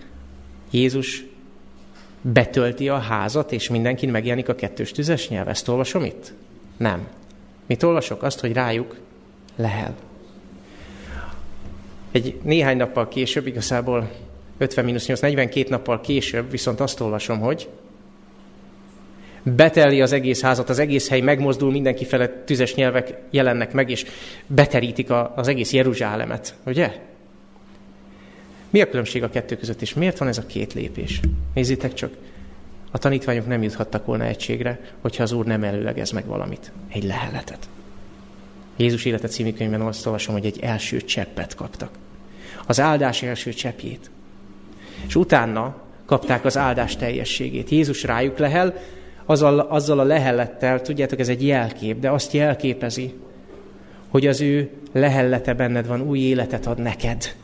Jézus 0.70 1.24
betölti 2.20 2.88
a 2.88 2.98
házat, 2.98 3.52
és 3.52 3.68
mindenkin 3.68 4.10
megjelenik 4.10 4.48
a 4.48 4.54
kettős 4.54 4.92
tüzes 4.92 5.28
nyelv. 5.28 5.48
Ezt 5.48 5.68
olvasom 5.68 6.04
itt? 6.04 6.32
Nem. 6.76 7.06
Mit 7.66 7.83
olvasok? 7.83 8.23
Azt, 8.23 8.40
hogy 8.40 8.52
rájuk 8.52 8.97
lehel. 9.56 9.94
Egy 12.12 12.40
néhány 12.42 12.76
nappal 12.76 13.09
később, 13.09 13.47
igazából 13.47 14.11
50-8, 14.61 15.21
42 15.21 15.68
nappal 15.68 16.00
később 16.00 16.50
viszont 16.50 16.80
azt 16.80 17.00
olvasom, 17.00 17.40
hogy 17.40 17.68
beteli 19.42 20.00
az 20.00 20.12
egész 20.12 20.42
házat, 20.42 20.68
az 20.68 20.78
egész 20.78 21.09
hely 21.09 21.21
megmozdul, 21.21 21.71
mindenki 21.71 22.04
felett 22.04 22.47
tüzes 22.47 22.75
nyelvek 22.75 23.18
jelennek 23.30 23.73
meg, 23.73 23.90
és 23.90 24.04
beterítik 24.47 25.11
a, 25.11 25.33
az 25.37 25.49
egész 25.49 25.73
Jeruzsálemet, 25.73 26.54
ugye? 26.66 27.00
Mi 28.71 28.80
a 28.80 28.88
különbség 28.88 29.23
a 29.23 29.30
kettő 29.30 29.56
között, 29.56 29.83
és 29.83 29.94
miért 29.94 30.18
van 30.18 30.28
ez 30.28 30.38
a 30.38 30.47
két 30.47 30.73
lépés? 30.73 31.21
Nézzétek 31.54 31.94
csak, 31.94 32.12
a 32.94 32.98
tanítványok 32.98 33.46
nem 33.46 33.62
juthattak 33.62 34.06
volna 34.06 34.24
egységre, 34.24 34.80
hogyha 35.00 35.22
az 35.22 35.32
Úr 35.32 35.44
nem 35.44 35.64
előlegez 35.64 36.10
meg 36.10 36.26
valamit, 36.26 36.72
egy 36.88 37.04
leheletet. 37.04 37.68
Jézus 38.76 39.04
életet 39.04 39.30
című 39.30 39.52
könyvben 39.52 39.80
azt 39.80 40.06
olvasom, 40.06 40.34
hogy 40.34 40.44
egy 40.44 40.58
első 40.60 41.00
cseppet 41.00 41.54
kaptak. 41.54 41.90
Az 42.66 42.80
áldás 42.80 43.22
első 43.22 43.52
cseppjét. 43.52 44.10
És 45.06 45.14
utána 45.14 45.76
kapták 46.06 46.44
az 46.44 46.56
áldás 46.56 46.96
teljességét. 46.96 47.70
Jézus 47.70 48.02
rájuk 48.02 48.38
lehel, 48.38 48.74
azzal, 49.24 49.58
azzal 49.58 49.98
a 49.98 50.04
lehellettel, 50.04 50.80
tudjátok, 50.80 51.18
ez 51.18 51.28
egy 51.28 51.46
jelkép, 51.46 51.98
de 51.98 52.10
azt 52.10 52.32
jelképezi, 52.32 53.14
hogy 54.08 54.26
az 54.26 54.40
ő 54.40 54.70
lehellete 54.92 55.54
benned 55.54 55.86
van, 55.86 56.00
új 56.00 56.18
életet 56.18 56.66
ad 56.66 56.78
neked. 56.78 57.34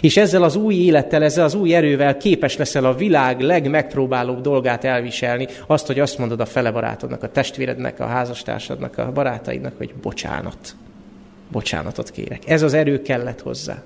És 0.00 0.16
ezzel 0.16 0.42
az 0.42 0.56
új 0.56 0.74
élettel, 0.74 1.22
ezzel 1.22 1.44
az 1.44 1.54
új 1.54 1.74
erővel 1.74 2.16
képes 2.16 2.56
leszel 2.56 2.84
a 2.84 2.94
világ 2.94 3.40
legmegpróbálóbb 3.40 4.40
dolgát 4.40 4.84
elviselni, 4.84 5.46
azt, 5.66 5.86
hogy 5.86 6.00
azt 6.00 6.18
mondod 6.18 6.40
a 6.40 6.46
fele 6.46 6.70
barátodnak, 6.70 7.22
a 7.22 7.30
testvérednek, 7.30 8.00
a 8.00 8.06
házastársadnak, 8.06 8.98
a 8.98 9.12
barátaidnak, 9.12 9.72
hogy 9.76 9.94
bocsánat. 10.02 10.76
Bocsánatot 11.48 12.10
kérek. 12.10 12.48
Ez 12.48 12.62
az 12.62 12.74
erő 12.74 13.02
kellett 13.02 13.40
hozzá. 13.40 13.82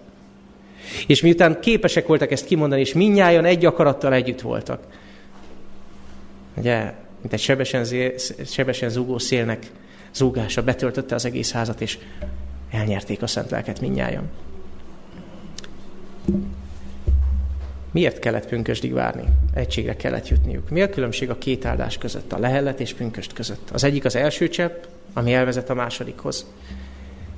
És 1.07 1.23
miután 1.23 1.61
képesek 1.61 2.07
voltak 2.07 2.31
ezt 2.31 2.47
kimondani, 2.47 2.81
és 2.81 2.93
minnyáján 2.93 3.45
egy 3.45 3.65
akarattal 3.65 4.13
együtt 4.13 4.41
voltak, 4.41 4.83
ugye, 6.57 6.93
mint 7.21 7.33
egy 7.33 7.41
sebesen, 7.41 7.85
zé, 7.85 8.15
sebesen 8.47 8.89
zúgó 8.89 9.19
szélnek 9.19 9.71
zúgása 10.15 10.63
betöltötte 10.63 11.15
az 11.15 11.25
egész 11.25 11.53
házat, 11.53 11.81
és 11.81 11.99
elnyerték 12.71 13.23
a 13.23 13.27
szent 13.27 13.51
lelket 13.51 13.81
minnyáján. 13.81 14.31
Miért 17.91 18.19
kellett 18.19 18.49
pünkösdig 18.49 18.93
várni? 18.93 19.25
Egységre 19.55 19.97
kellett 19.97 20.29
jutniuk. 20.29 20.71
Mi 20.71 20.83
a 20.83 20.91
különbség 20.91 21.31
a 21.31 21.39
két 21.39 21.65
áldás 21.65 21.99
között, 21.99 22.33
a 22.33 22.39
lehellet 22.39 22.81
és 22.81 22.95
pünköst 22.95 23.33
között? 23.33 23.71
Az 23.71 23.85
egyik 23.85 24.05
az 24.05 24.17
első 24.17 24.49
csepp, 24.49 24.85
ami 25.13 25.33
elvezet 25.33 25.71
a 25.71 25.75
másodikhoz. 25.75 26.47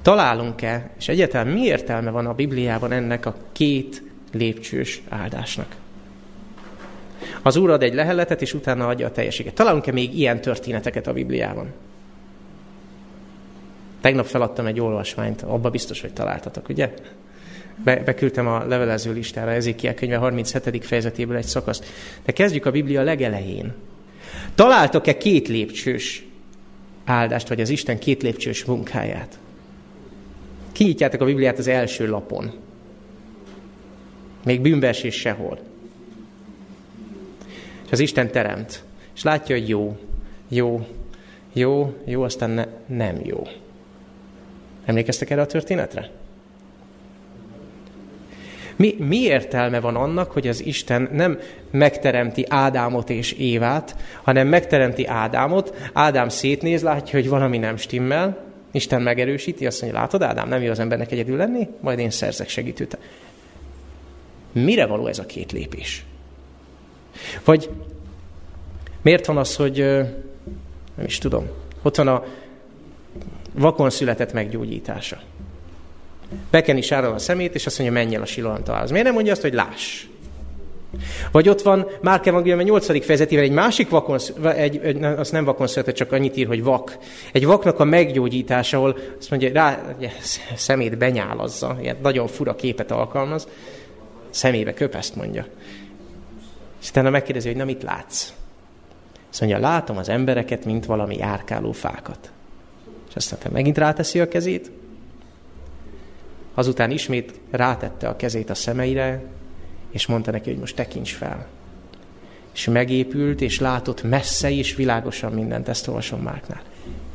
Találunk-e, 0.03 0.91
és 0.99 1.09
egyáltalán 1.09 1.47
mi 1.47 1.61
értelme 1.61 2.11
van 2.11 2.27
a 2.27 2.35
Bibliában 2.35 2.93
ennek 2.93 3.27
a 3.27 3.37
két 3.53 4.03
lépcsős 4.33 5.03
áldásnak? 5.09 5.77
Az 7.43 7.57
Úr 7.57 7.71
ad 7.71 7.83
egy 7.83 7.95
lehelletet, 7.95 8.43
és 8.43 8.55
utána 8.55 8.87
adja 8.87 9.07
a 9.07 9.13
teljességet. 9.13 9.55
Találunk-e 9.55 9.93
még 9.93 10.19
ilyen 10.19 10.41
történeteket 10.41 11.07
a 11.07 11.13
Bibliában? 11.13 11.73
Tegnap 14.01 14.27
feladtam 14.27 14.67
egy 14.67 14.81
olvasmányt, 14.81 15.43
abba 15.43 15.71
biztos, 15.71 16.01
hogy 16.01 16.13
találtatok, 16.13 16.69
ugye? 16.69 16.95
Be, 17.85 17.97
beküldtem 17.97 18.47
a 18.47 18.67
levelező 18.67 19.13
listára 19.13 19.51
Ezékiel 19.51 19.95
könyve 19.95 20.17
37. 20.17 20.85
fejezetéből 20.85 21.37
egy 21.37 21.45
szakaszt. 21.45 21.87
De 22.25 22.33
kezdjük 22.33 22.67
a 22.67 22.71
Biblia 22.71 23.03
legelején. 23.03 23.75
Találtok-e 24.55 25.17
két 25.17 25.49
lépcsős 25.49 26.25
áldást, 27.05 27.49
vagy 27.49 27.61
az 27.61 27.69
Isten 27.69 27.99
két 27.99 28.23
lépcsős 28.23 28.65
munkáját? 28.65 29.39
Kinyitjátok 30.73 31.21
a 31.21 31.25
Bibliát 31.25 31.59
az 31.59 31.67
első 31.67 32.09
lapon. 32.09 32.53
Még 34.45 34.61
bűnvers 34.61 35.03
is 35.03 35.15
sehol. 35.15 35.59
És 37.85 37.91
az 37.91 37.99
Isten 37.99 38.31
teremt. 38.31 38.83
És 39.15 39.23
látja, 39.23 39.59
hogy 39.59 39.69
jó, 39.69 39.99
jó, 40.49 40.87
jó, 41.53 41.95
jó, 42.05 42.23
aztán 42.23 42.51
ne, 42.51 42.67
nem 42.87 43.21
jó. 43.25 43.47
Emlékeztek 44.85 45.31
erre 45.31 45.41
a 45.41 45.47
történetre? 45.47 46.11
Mi, 48.81 48.95
mi 48.99 49.17
értelme 49.17 49.81
van 49.81 49.97
annak, 49.97 50.31
hogy 50.31 50.49
az 50.49 50.65
Isten 50.65 51.09
nem 51.13 51.39
megteremti 51.71 52.45
Ádámot 52.49 53.11
és 53.11 53.33
Évát, 53.33 53.97
hanem 54.23 54.49
megteremti 54.49 55.07
Ádámot, 55.07 55.75
Ádám 55.93 56.29
szétnéz, 56.29 56.83
látja, 56.83 57.19
hogy 57.19 57.29
valami 57.29 57.59
nem 57.59 57.77
stimmel, 57.77 58.45
Isten 58.71 59.03
megerősíti, 59.03 59.67
azt 59.67 59.81
mondja, 59.81 60.01
látod 60.01 60.23
Ádám, 60.23 60.49
nem 60.49 60.63
jó 60.63 60.71
az 60.71 60.79
embernek 60.79 61.13
egyedül 61.13 61.37
lenni, 61.37 61.69
majd 61.81 61.99
én 61.99 62.11
szerzek 62.11 62.49
segítőt. 62.49 62.99
Mire 64.53 64.87
való 64.87 65.07
ez 65.07 65.19
a 65.19 65.27
két 65.27 65.53
lépés? 65.53 66.05
Vagy 67.45 67.71
miért 69.03 69.27
van 69.27 69.37
az, 69.37 69.57
hogy 69.57 69.77
nem 70.95 71.07
is 71.07 71.19
tudom, 71.19 71.49
ott 71.83 71.97
van 71.97 72.09
a 72.09 72.25
vakon 73.53 73.91
született 73.91 74.33
meggyógyítása. 74.33 75.21
Bekeni 76.51 76.81
sárral 76.81 77.13
a 77.13 77.19
szemét, 77.19 77.55
és 77.55 77.67
azt 77.67 77.79
mondja, 77.79 78.01
menj 78.01 78.15
el 78.15 78.23
a 78.23 78.27
Siloam 78.27 78.63
találhoz. 78.63 78.91
Miért 78.91 79.05
nem 79.05 79.15
mondja 79.15 79.33
azt, 79.33 79.43
hogy 79.43 79.55
láss? 79.55 80.05
Vagy 81.33 81.49
ott 81.49 81.63
van 81.63 81.87
Márk 82.01 82.27
Evangélium 82.27 82.61
8. 82.61 83.05
fejezetével 83.05 83.45
egy 83.45 83.53
másik 83.53 83.89
vakon, 83.89 84.19
egy, 84.43 84.81
egy, 84.83 85.03
az 85.03 85.31
nem 85.31 85.45
vakon 85.45 85.67
született, 85.67 85.95
csak 85.95 86.13
annyit 86.13 86.37
ír, 86.37 86.47
hogy 86.47 86.63
vak. 86.63 86.99
Egy 87.33 87.47
vaknak 87.47 87.81
a 87.81 87.85
meggyógyítása, 87.85 88.77
ahol 88.77 88.99
azt 89.19 89.31
mondja, 89.31 89.53
rá 89.53 89.83
szemét 90.55 90.99
benyálazza, 90.99 91.79
ilyen 91.81 91.97
nagyon 92.03 92.27
fura 92.27 92.55
képet 92.55 92.91
alkalmaz, 92.91 93.49
szemébe 94.31 94.75
köpeszt 94.75 95.17
mondja. 95.17 95.47
És 96.83 96.89
utána 96.89 97.11
megkérdezi, 97.11 97.49
hogy 97.49 97.57
na 97.57 97.65
mit 97.65 97.83
látsz? 97.83 98.33
Azt 99.31 99.41
mondja, 99.41 99.59
látom 99.59 99.97
az 99.97 100.09
embereket, 100.09 100.65
mint 100.65 100.87
valami 100.87 101.21
árkáló 101.23 101.73
fákat. 101.73 102.31
És 103.09 103.15
aztán 103.15 103.53
megint 103.53 103.79
ráteszi 103.79 104.21
a 104.21 104.29
kezét, 104.29 104.71
Azután 106.61 106.91
ismét 106.91 107.41
rátette 107.51 108.09
a 108.09 108.17
kezét 108.17 108.51
a 108.51 108.55
szemeire, 108.55 109.23
és 109.91 110.07
mondta 110.07 110.31
neki, 110.31 110.51
hogy 110.51 110.59
most 110.59 110.77
tekints 110.77 111.15
fel. 111.15 111.47
És 112.55 112.65
megépült, 112.65 113.41
és 113.41 113.61
látott 113.61 114.03
messze 114.03 114.51
és 114.51 114.75
világosan 114.75 115.33
mindent, 115.33 115.69
ezt 115.69 115.89
olvasom 115.89 116.21
Márknál. 116.21 116.63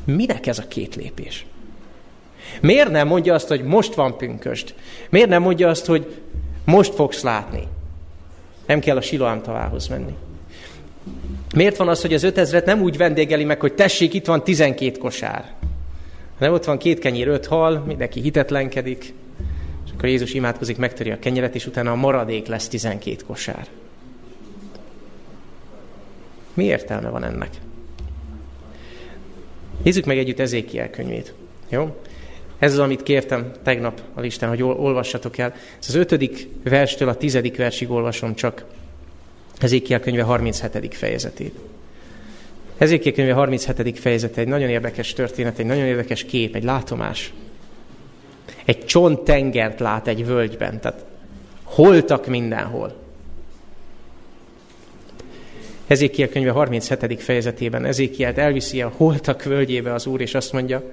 Minek 0.04 0.48
ez 0.48 0.60
a 0.60 0.68
két 0.68 0.96
lépés? 0.96 1.46
Miért 2.62 2.90
nem 2.90 3.08
mondja 3.08 3.34
azt, 3.34 3.48
hogy 3.48 3.64
most 3.64 3.94
van 3.94 4.18
pünköst? 4.18 4.76
Miért 5.10 5.30
nem 5.30 5.42
mondja 5.42 5.70
azt, 5.70 5.86
hogy 5.86 6.22
most 6.64 6.94
fogsz 6.94 7.22
látni? 7.22 7.68
Nem 8.66 8.80
kell 8.80 8.98
a 8.98 9.02
Siloám 9.02 9.42
tavához 9.42 9.88
menni. 9.88 10.16
Miért 11.56 11.78
van 11.78 11.88
az, 11.88 12.02
hogy 12.02 12.14
az 12.14 12.24
ötezret 12.24 12.66
nem 12.66 12.82
úgy 12.82 12.98
vendégeli 12.98 13.44
meg, 13.44 13.60
hogy 13.60 13.74
tessék, 13.74 14.14
itt 14.14 14.26
van 14.26 14.44
tizenkét 14.44 14.98
kosár? 14.98 15.54
Nem 16.40 16.54
ott 16.54 16.66
van 16.66 16.78
két 16.78 17.00
kenyér, 17.00 17.28
öt 17.28 17.46
hal, 17.46 17.84
mindenki 17.88 18.22
hitetlenkedik, 18.22 19.14
akkor 19.96 20.10
Jézus 20.10 20.34
imádkozik, 20.34 20.78
megtöri 20.78 21.12
a 21.12 21.20
kenyeret, 21.20 21.56
és 21.56 21.66
utána 21.66 21.92
a 21.92 21.96
maradék 21.96 22.48
lesz 22.48 22.68
12 22.68 23.16
kosár. 23.26 23.68
Mi 26.54 26.64
értelme 26.64 27.10
van 27.10 27.24
ennek? 27.24 27.50
Nézzük 29.84 30.06
meg 30.06 30.18
együtt 30.18 30.40
Ezékiel 30.40 30.90
könyvét. 30.90 31.34
Jó? 31.70 32.02
Ez 32.60 32.72
az, 32.72 32.80
amit 32.80 33.04
kértem 33.04 33.52
tegnap 33.64 34.02
a 34.14 34.22
listán, 34.22 34.50
hogy 34.50 34.64
olvassatok 34.64 35.38
el. 35.38 35.54
Ez 35.80 35.88
az 35.88 35.96
ötödik 35.96 36.48
verstől 36.64 37.10
a 37.10 37.18
tizedik 37.18 37.58
versig 37.58 37.92
olvasom 37.92 38.36
csak 38.36 38.66
Ezékiel 39.60 40.00
könyve 40.00 40.24
37. 40.24 40.96
fejezetét. 40.96 41.56
Ezékiel 42.78 43.14
könyve 43.14 43.34
37. 43.34 44.00
fejezete 44.00 44.42
egy 44.42 44.48
nagyon 44.48 44.70
érdekes 44.70 45.14
történet, 45.14 45.60
egy 45.60 45.66
nagyon 45.66 45.86
érdekes 45.86 46.24
kép, 46.24 46.56
egy 46.56 46.64
látomás. 46.64 47.34
Egy 48.66 48.86
csonttengert 48.86 49.80
lát 49.80 50.08
egy 50.08 50.26
völgyben, 50.26 50.80
tehát 50.80 51.06
holtak 51.64 52.28
mindenhol. 52.28 53.04
Ezékiel 55.88 56.30
könyve 56.30 56.52
37. 56.52 57.22
fejezetében 57.22 57.86
Ezékielt 57.86 58.38
elviszi 58.38 58.82
a 58.82 58.92
holtak 58.96 59.44
völgyébe 59.44 59.94
az 59.94 60.06
Úr, 60.06 60.22
és 60.22 60.34
azt 60.34 60.54
mondja, 60.54 60.84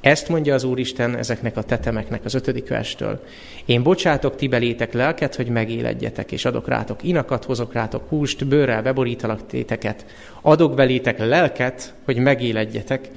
ezt 0.00 0.28
mondja 0.28 0.54
az 0.54 0.64
Úristen 0.64 1.16
ezeknek 1.16 1.56
a 1.56 1.62
tetemeknek 1.62 2.24
az 2.24 2.34
ötödik 2.34 2.68
verstől. 2.68 3.24
Én 3.64 3.82
bocsátok 3.82 4.36
ti 4.36 4.48
belétek 4.48 4.92
lelket, 4.92 5.34
hogy 5.34 5.48
megéledjetek, 5.48 6.32
és 6.32 6.44
adok 6.44 6.68
rátok 6.68 7.02
inakat, 7.02 7.44
hozok 7.44 7.72
rátok 7.72 8.08
húst, 8.08 8.46
bőrrel 8.46 8.82
beborítalak 8.82 9.46
téteket. 9.46 10.06
Adok 10.40 10.74
belétek 10.74 11.18
lelket, 11.18 11.94
hogy 12.04 12.16
megéledjetek, 12.16 13.08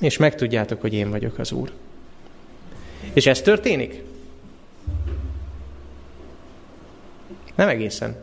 és 0.00 0.16
megtudjátok, 0.16 0.80
hogy 0.80 0.94
én 0.94 1.10
vagyok 1.10 1.38
az 1.38 1.52
Úr. 1.52 1.72
És 3.12 3.26
ez 3.26 3.40
történik? 3.40 4.02
Nem 7.54 7.68
egészen. 7.68 8.16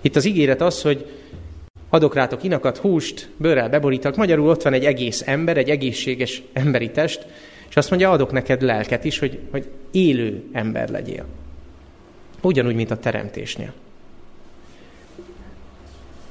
Itt 0.00 0.16
az 0.16 0.24
ígéret 0.24 0.60
az, 0.60 0.82
hogy 0.82 1.06
adok 1.88 2.14
rátok 2.14 2.42
inakat, 2.42 2.76
húst, 2.76 3.30
bőrrel 3.36 3.68
beborítak. 3.68 4.16
Magyarul 4.16 4.48
ott 4.48 4.62
van 4.62 4.72
egy 4.72 4.84
egész 4.84 5.22
ember, 5.26 5.56
egy 5.56 5.70
egészséges 5.70 6.42
emberi 6.52 6.90
test, 6.90 7.26
és 7.68 7.76
azt 7.76 7.90
mondja, 7.90 8.10
adok 8.10 8.32
neked 8.32 8.62
lelket 8.62 9.04
is, 9.04 9.18
hogy, 9.18 9.38
hogy 9.50 9.68
élő 9.90 10.44
ember 10.52 10.88
legyél. 10.88 11.26
Ugyanúgy, 12.42 12.74
mint 12.74 12.90
a 12.90 12.98
teremtésnél. 12.98 13.72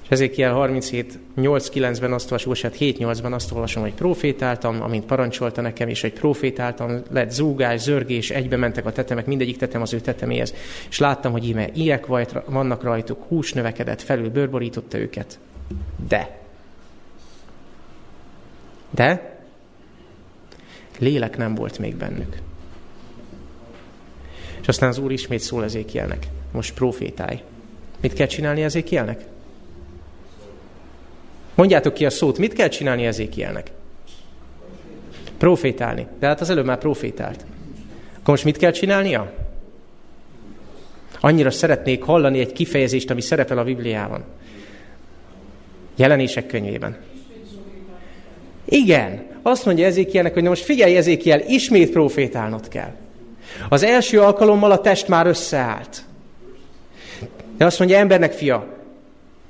És 0.07 0.13
Ezékiel 0.13 0.53
37, 0.53 1.19
8-9-ben 1.37 2.13
azt 2.13 2.31
olvasom, 2.31 2.55
hát 2.61 2.75
7-8-ban 2.79 3.31
azt 3.31 3.51
olvasom, 3.51 3.81
hogy 3.83 3.93
profétáltam, 3.93 4.81
amint 4.81 5.05
parancsolta 5.05 5.61
nekem, 5.61 5.87
és 5.87 6.01
hogy 6.01 6.13
profétáltam, 6.13 7.01
lett 7.11 7.31
zúgás, 7.31 7.81
zörgés, 7.81 8.29
egybe 8.29 8.57
mentek 8.57 8.85
a 8.85 8.91
tetemek, 8.91 9.25
mindegyik 9.25 9.57
tetem 9.57 9.81
az 9.81 9.93
ő 9.93 9.99
teteméhez, 9.99 10.53
és 10.89 10.99
láttam, 10.99 11.31
hogy 11.31 11.47
íme 11.47 11.69
ilyek 11.73 12.05
vannak 12.45 12.83
rajtuk, 12.83 13.23
hús 13.27 13.53
növekedett, 13.53 14.01
felül 14.01 14.29
bőrborította 14.29 14.97
őket. 14.97 15.39
De. 16.07 16.39
De 18.89 19.39
lélek 20.99 21.37
nem 21.37 21.55
volt 21.55 21.79
még 21.79 21.95
bennük. 21.95 22.37
És 24.61 24.67
aztán 24.67 24.89
az 24.89 24.97
Úr 24.97 25.11
ismét 25.11 25.39
szól 25.39 25.63
Ezékielnek. 25.63 26.27
Most 26.51 26.73
profétálj. 26.73 27.41
Mit 28.01 28.13
kell 28.13 28.27
csinálni 28.27 28.61
Ezékielnek? 28.63 29.25
Mondjátok 31.57 31.93
ki 31.93 32.05
a 32.05 32.09
szót, 32.09 32.37
mit 32.37 32.53
kell 32.53 32.67
csinálni 32.67 33.05
Ezékielnek? 33.05 33.71
Profétálni. 35.37 36.07
De 36.19 36.27
hát 36.27 36.41
az 36.41 36.49
előbb 36.49 36.65
már 36.65 36.77
profétált. 36.77 37.45
Akkor 38.09 38.29
most 38.29 38.43
mit 38.43 38.57
kell 38.57 38.71
csinálnia? 38.71 39.33
Annyira 41.19 41.51
szeretnék 41.51 42.03
hallani 42.03 42.39
egy 42.39 42.53
kifejezést, 42.53 43.09
ami 43.09 43.21
szerepel 43.21 43.57
a 43.57 43.63
Bibliában. 43.63 44.23
Jelenések 45.95 46.47
könyvében. 46.47 46.97
Igen, 48.65 49.25
azt 49.41 49.65
mondja 49.65 49.85
Ezékielnek, 49.85 50.33
hogy 50.33 50.43
na 50.43 50.49
most 50.49 50.63
figyelj 50.63 50.95
Ezékiel, 50.95 51.39
ismét 51.39 51.91
profétálnod 51.91 52.67
kell. 52.67 52.95
Az 53.69 53.83
első 53.83 54.21
alkalommal 54.21 54.71
a 54.71 54.81
test 54.81 55.07
már 55.07 55.27
összeállt. 55.27 56.03
De 57.57 57.65
azt 57.65 57.79
mondja 57.79 57.97
embernek 57.97 58.33
fia, 58.33 58.75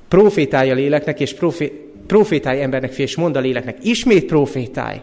profétálja 0.08 0.74
léleknek, 0.74 1.20
és 1.20 1.34
profé, 1.34 1.87
profétálj 2.08 2.62
embernek 2.62 2.92
fia, 2.92 3.06
és 3.06 3.16
mondd 3.16 3.38
a 3.38 3.40
léleknek, 3.40 3.78
ismét 3.82 4.26
profétálj. 4.26 5.02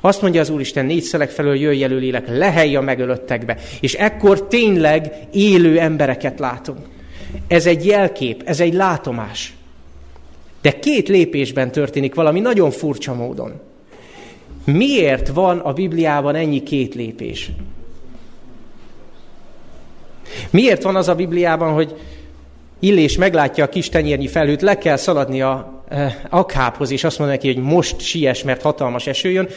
Azt 0.00 0.22
mondja 0.22 0.40
az 0.40 0.50
Úristen, 0.50 0.86
négy 0.86 1.02
szelek 1.02 1.30
felől 1.30 1.54
jöjj 1.54 1.82
elő 1.82 1.98
lélek, 1.98 2.28
lehelj 2.28 2.76
a 2.76 2.80
megölöttekbe. 2.80 3.56
És 3.80 3.94
ekkor 3.94 4.46
tényleg 4.46 5.12
élő 5.32 5.78
embereket 5.78 6.38
látunk. 6.38 6.78
Ez 7.48 7.66
egy 7.66 7.86
jelkép, 7.86 8.42
ez 8.44 8.60
egy 8.60 8.74
látomás. 8.74 9.54
De 10.62 10.78
két 10.78 11.08
lépésben 11.08 11.70
történik 11.70 12.14
valami 12.14 12.40
nagyon 12.40 12.70
furcsa 12.70 13.14
módon. 13.14 13.60
Miért 14.64 15.28
van 15.28 15.58
a 15.58 15.72
Bibliában 15.72 16.34
ennyi 16.34 16.62
két 16.62 16.94
lépés? 16.94 17.50
Miért 20.50 20.82
van 20.82 20.96
az 20.96 21.08
a 21.08 21.14
Bibliában, 21.14 21.72
hogy 21.72 21.96
Illés 22.78 23.16
meglátja 23.16 23.64
a 23.64 23.68
kis 23.68 23.88
tenyérnyi 23.88 24.28
felhőt, 24.28 24.62
le 24.62 24.78
kell 24.78 24.96
szaladni 24.96 25.42
a 25.42 25.73
akhábhoz, 26.28 26.90
és 26.90 27.04
azt 27.04 27.18
mondja 27.18 27.36
neki, 27.36 27.52
hogy 27.52 27.62
most 27.62 28.00
siess, 28.00 28.42
mert 28.42 28.62
hatalmas 28.62 29.06
eső 29.06 29.30
jön, 29.30 29.48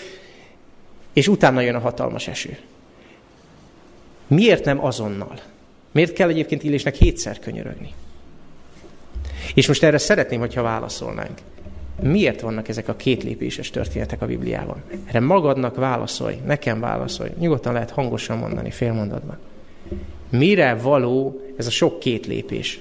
és 1.13 1.27
utána 1.27 1.61
jön 1.61 1.75
a 1.75 1.79
hatalmas 1.79 2.27
eső. 2.27 2.57
Miért 4.27 4.65
nem 4.65 4.85
azonnal? 4.85 5.39
Miért 5.91 6.13
kell 6.13 6.29
egyébként 6.29 6.63
Illésnek 6.63 6.95
hétszer 6.95 7.39
könyörögni? 7.39 7.93
És 9.53 9.67
most 9.67 9.83
erre 9.83 9.97
szeretném, 9.97 10.39
hogyha 10.39 10.61
válaszolnánk. 10.61 11.37
Miért 12.01 12.41
vannak 12.41 12.67
ezek 12.67 12.87
a 12.87 12.95
két 12.95 13.23
lépéses 13.23 13.69
történetek 13.69 14.21
a 14.21 14.25
Bibliában? 14.25 14.83
Erre 15.05 15.19
magadnak 15.19 15.75
válaszolj, 15.75 16.35
nekem 16.45 16.79
válaszolj. 16.79 17.29
Nyugodtan 17.39 17.73
lehet 17.73 17.89
hangosan 17.89 18.37
mondani, 18.37 18.71
félmondatban. 18.71 19.37
Mire 20.29 20.75
való 20.75 21.41
ez 21.57 21.67
a 21.67 21.71
sok 21.71 21.99
két 21.99 22.25
lépés? 22.25 22.79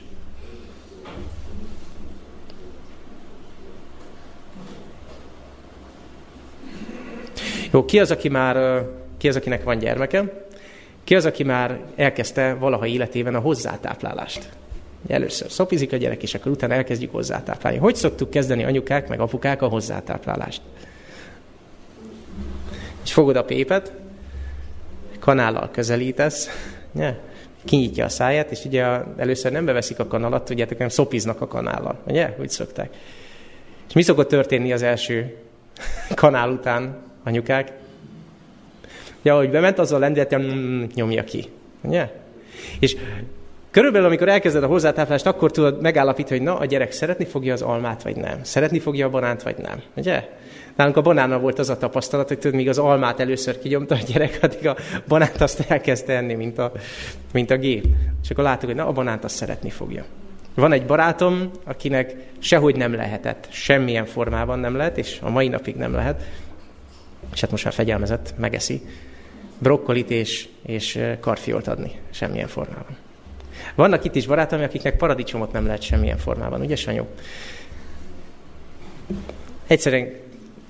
Jó, 7.72 7.84
ki 7.84 8.00
az, 8.00 8.10
aki 8.10 8.28
már, 8.28 8.84
ki 9.18 9.28
az, 9.28 9.36
akinek 9.36 9.64
van 9.64 9.78
gyermeke? 9.78 10.44
Ki 11.04 11.14
az, 11.14 11.24
aki 11.26 11.44
már 11.44 11.80
elkezdte 11.96 12.54
valaha 12.54 12.86
életében 12.86 13.34
a 13.34 13.40
hozzátáplálást? 13.40 14.48
Először 15.08 15.50
szopizik 15.50 15.92
a 15.92 15.96
gyerek, 15.96 16.22
és 16.22 16.34
akkor 16.34 16.52
utána 16.52 16.74
elkezdjük 16.74 17.12
hozzátáplálni. 17.12 17.78
Hogy 17.78 17.96
szoktuk 17.96 18.30
kezdeni 18.30 18.64
anyukák 18.64 19.08
meg 19.08 19.20
apukák 19.20 19.62
a 19.62 19.68
hozzátáplálást? 19.68 20.60
És 23.04 23.12
fogod 23.12 23.36
a 23.36 23.44
pépet, 23.44 23.92
kanállal 25.18 25.70
közelítesz, 25.72 26.48
nye? 26.92 27.18
kinyitja 27.64 28.04
a 28.04 28.08
száját, 28.08 28.50
és 28.50 28.64
ugye 28.64 28.84
először 29.16 29.52
nem 29.52 29.64
beveszik 29.64 29.98
a 29.98 30.06
kanalat, 30.06 30.44
tudjátok, 30.44 30.78
nem 30.78 30.88
szopiznak 30.88 31.40
a 31.40 31.46
kanállal, 31.46 31.98
ugye? 32.06 32.34
Úgy 32.40 32.50
szokták. 32.50 32.94
És 33.88 33.94
mi 33.94 34.02
szokott 34.02 34.28
történni 34.28 34.72
az 34.72 34.82
első 34.82 35.36
kanál 36.14 36.50
után, 36.50 37.02
anyukák? 37.26 37.72
Ja, 39.22 39.34
ahogy 39.34 39.50
bement, 39.50 39.78
azzal 39.78 40.00
lendületem 40.00 40.42
mm, 40.42 40.84
nyomja 40.94 41.24
ki. 41.24 41.44
Ugye? 41.82 42.10
És 42.80 42.96
Körülbelül, 43.76 44.06
amikor 44.06 44.28
elkezded 44.28 44.62
a 44.62 44.66
hozzátáplást, 44.66 45.26
akkor 45.26 45.50
tudod 45.50 45.80
megállapítani, 45.80 46.38
hogy 46.38 46.46
na, 46.46 46.58
a 46.58 46.64
gyerek 46.64 46.92
szeretni 46.92 47.24
fogja 47.24 47.52
az 47.52 47.62
almát, 47.62 48.02
vagy 48.02 48.16
nem. 48.16 48.38
Szeretni 48.42 48.78
fogja 48.78 49.06
a 49.06 49.10
banánt, 49.10 49.42
vagy 49.42 49.56
nem. 49.56 49.82
Ugye? 49.96 50.28
Nálunk 50.76 50.96
a 50.96 51.00
banánnal 51.00 51.38
volt 51.38 51.58
az 51.58 51.70
a 51.70 51.76
tapasztalat, 51.76 52.28
hogy 52.28 52.38
tudod, 52.38 52.56
míg 52.56 52.68
az 52.68 52.78
almát 52.78 53.20
először 53.20 53.58
kigyomta 53.58 53.94
a 53.94 53.98
gyerek, 54.12 54.38
addig 54.42 54.66
a 54.66 54.76
banánt 55.08 55.40
azt 55.40 55.64
elkezdte 55.70 56.16
enni, 56.16 56.34
mint 56.34 56.58
a, 56.58 56.72
mint 57.32 57.50
a 57.50 57.56
gép. 57.56 57.84
És 58.22 58.30
akkor 58.30 58.44
láttuk, 58.44 58.66
hogy 58.66 58.78
na, 58.78 58.86
a 58.86 58.92
banánt 58.92 59.24
azt 59.24 59.36
szeretni 59.36 59.70
fogja. 59.70 60.04
Van 60.54 60.72
egy 60.72 60.86
barátom, 60.86 61.50
akinek 61.64 62.14
sehogy 62.38 62.76
nem 62.76 62.94
lehetett, 62.94 63.46
semmilyen 63.50 64.04
formában 64.04 64.58
nem 64.58 64.76
lehet, 64.76 64.98
és 64.98 65.18
a 65.22 65.30
mai 65.30 65.48
napig 65.48 65.74
nem 65.74 65.92
lehet, 65.92 66.22
és 67.32 67.40
hát 67.40 67.50
most 67.50 67.64
már 67.64 67.72
fegyelmezett, 67.72 68.34
megeszi, 68.38 68.82
brokkolit 69.58 70.10
és, 70.10 70.48
és 70.62 70.98
karfiolt 71.20 71.68
adni, 71.68 71.92
semmilyen 72.10 72.48
formában. 72.48 72.96
Vannak 73.74 74.04
itt 74.04 74.14
is 74.14 74.26
barátaim, 74.26 74.62
akiknek 74.62 74.96
paradicsomot 74.96 75.52
nem 75.52 75.66
lehet 75.66 75.82
semmilyen 75.82 76.18
formában, 76.18 76.60
ugye 76.60 76.76
Sanyó? 76.76 77.06
Egyszerűen 79.66 80.12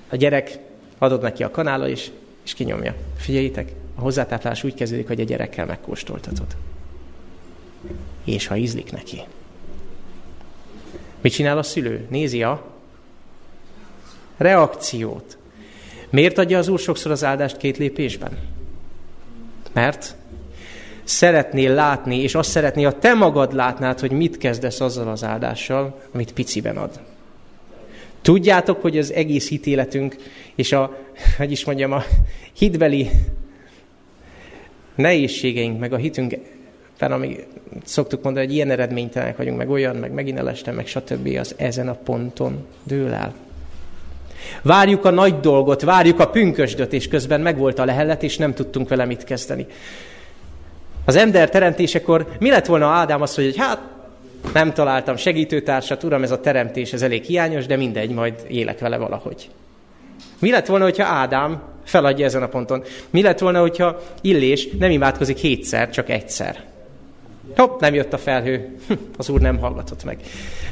a 0.09 0.15
gyerek 0.15 0.59
adod 0.97 1.21
neki 1.21 1.43
a 1.43 1.51
kanála 1.51 1.87
is, 1.87 2.11
és 2.43 2.53
kinyomja. 2.53 2.95
Figyeljétek, 3.17 3.71
a 3.95 4.01
hozzátáplás 4.01 4.63
úgy 4.63 4.73
kezdődik, 4.73 5.07
hogy 5.07 5.19
a 5.19 5.23
gyerekkel 5.23 5.65
megkóstoltatod. 5.65 6.55
És 8.23 8.47
ha 8.47 8.55
ízlik 8.55 8.91
neki. 8.91 9.21
Mit 11.21 11.31
csinál 11.31 11.57
a 11.57 11.63
szülő? 11.63 12.05
Nézi 12.09 12.43
a 12.43 12.65
reakciót. 14.37 15.37
Miért 16.09 16.37
adja 16.37 16.57
az 16.57 16.67
Úr 16.67 16.79
sokszor 16.79 17.11
az 17.11 17.23
áldást 17.23 17.57
két 17.57 17.77
lépésben? 17.77 18.31
Mert 19.73 20.15
szeretnél 21.03 21.73
látni, 21.73 22.21
és 22.21 22.35
azt 22.35 22.49
szeretné, 22.49 22.83
ha 22.83 22.99
te 22.99 23.13
magad 23.13 23.53
látnád, 23.53 23.99
hogy 23.99 24.11
mit 24.11 24.37
kezdesz 24.37 24.79
azzal 24.79 25.07
az 25.07 25.23
áldással, 25.23 26.01
amit 26.13 26.33
piciben 26.33 26.77
ad. 26.77 26.99
Tudjátok, 28.21 28.81
hogy 28.81 28.97
az 28.97 29.11
egész 29.11 29.49
hitéletünk, 29.49 30.15
és 30.55 30.71
a, 30.71 30.97
hogy 31.37 31.51
is 31.51 31.65
mondjam, 31.65 31.91
a 31.91 32.03
hitbeli 32.53 33.09
nehézségeink, 34.95 35.79
meg 35.79 35.93
a 35.93 35.97
hitünk, 35.97 36.35
ami 36.99 37.35
szoktuk 37.83 38.23
mondani, 38.23 38.45
hogy 38.45 38.55
ilyen 38.55 38.71
eredménytelenek 38.71 39.37
vagyunk, 39.37 39.57
meg 39.57 39.69
olyan, 39.69 39.95
meg 39.95 40.11
megint 40.11 40.37
elestem, 40.37 40.75
meg 40.75 40.87
stb. 40.87 41.37
az 41.39 41.55
ezen 41.57 41.87
a 41.87 41.93
ponton 41.93 42.65
dől 42.83 43.13
el. 43.13 43.33
Várjuk 44.61 45.05
a 45.05 45.09
nagy 45.09 45.39
dolgot, 45.39 45.81
várjuk 45.81 46.19
a 46.19 46.29
pünkösdöt, 46.29 46.93
és 46.93 47.07
közben 47.07 47.41
megvolt 47.41 47.79
a 47.79 47.85
lehelet, 47.85 48.23
és 48.23 48.37
nem 48.37 48.53
tudtunk 48.53 48.89
vele 48.89 49.05
mit 49.05 49.23
kezdeni. 49.23 49.65
Az 51.05 51.15
ember 51.15 51.49
teremtésekor 51.49 52.27
mi 52.39 52.49
lett 52.49 52.65
volna 52.65 52.87
Ádám 52.87 53.21
azt, 53.21 53.35
hogy 53.35 53.57
hát 53.57 53.81
nem 54.53 54.73
találtam 54.73 55.15
segítőtársat, 55.15 56.03
uram, 56.03 56.23
ez 56.23 56.31
a 56.31 56.39
teremtés, 56.39 56.93
ez 56.93 57.01
elég 57.01 57.23
hiányos, 57.23 57.65
de 57.65 57.75
mindegy, 57.75 58.11
majd 58.11 58.33
élek 58.47 58.79
vele 58.79 58.97
valahogy. 58.97 59.49
Mi 60.39 60.51
lett 60.51 60.65
volna, 60.65 60.83
hogyha 60.83 61.05
Ádám 61.05 61.61
feladja 61.83 62.25
ezen 62.25 62.43
a 62.43 62.47
ponton? 62.47 62.83
Mi 63.09 63.21
lett 63.21 63.39
volna, 63.39 63.59
hogyha 63.59 63.99
Illés 64.21 64.69
nem 64.79 64.91
imádkozik 64.91 65.37
hétszer, 65.37 65.89
csak 65.89 66.09
egyszer? 66.09 66.63
Hopp, 67.55 67.79
nem 67.79 67.93
jött 67.93 68.13
a 68.13 68.17
felhő, 68.17 68.75
hm, 68.87 68.93
az 69.17 69.29
úr 69.29 69.41
nem 69.41 69.57
hallgatott 69.57 70.03
meg. 70.03 70.19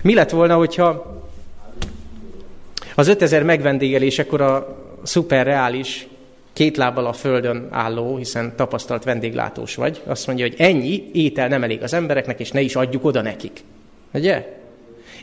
Mi 0.01 0.13
lett 0.13 0.29
volna, 0.29 0.55
hogyha 0.55 1.15
az 2.95 3.07
5000 3.07 3.43
megvendégelésekor 3.43 4.41
a 4.41 4.77
szuperreális 5.03 6.07
két 6.53 6.77
lábbal 6.77 7.05
a 7.05 7.13
földön 7.13 7.67
álló, 7.71 8.17
hiszen 8.17 8.55
tapasztalt 8.55 9.03
vendéglátós 9.03 9.75
vagy, 9.75 10.01
azt 10.05 10.27
mondja, 10.27 10.45
hogy 10.45 10.55
ennyi 10.57 11.09
étel 11.13 11.47
nem 11.47 11.63
elég 11.63 11.83
az 11.83 11.93
embereknek, 11.93 12.39
és 12.39 12.51
ne 12.51 12.61
is 12.61 12.75
adjuk 12.75 13.05
oda 13.05 13.21
nekik. 13.21 13.63
Ugye? 14.13 14.57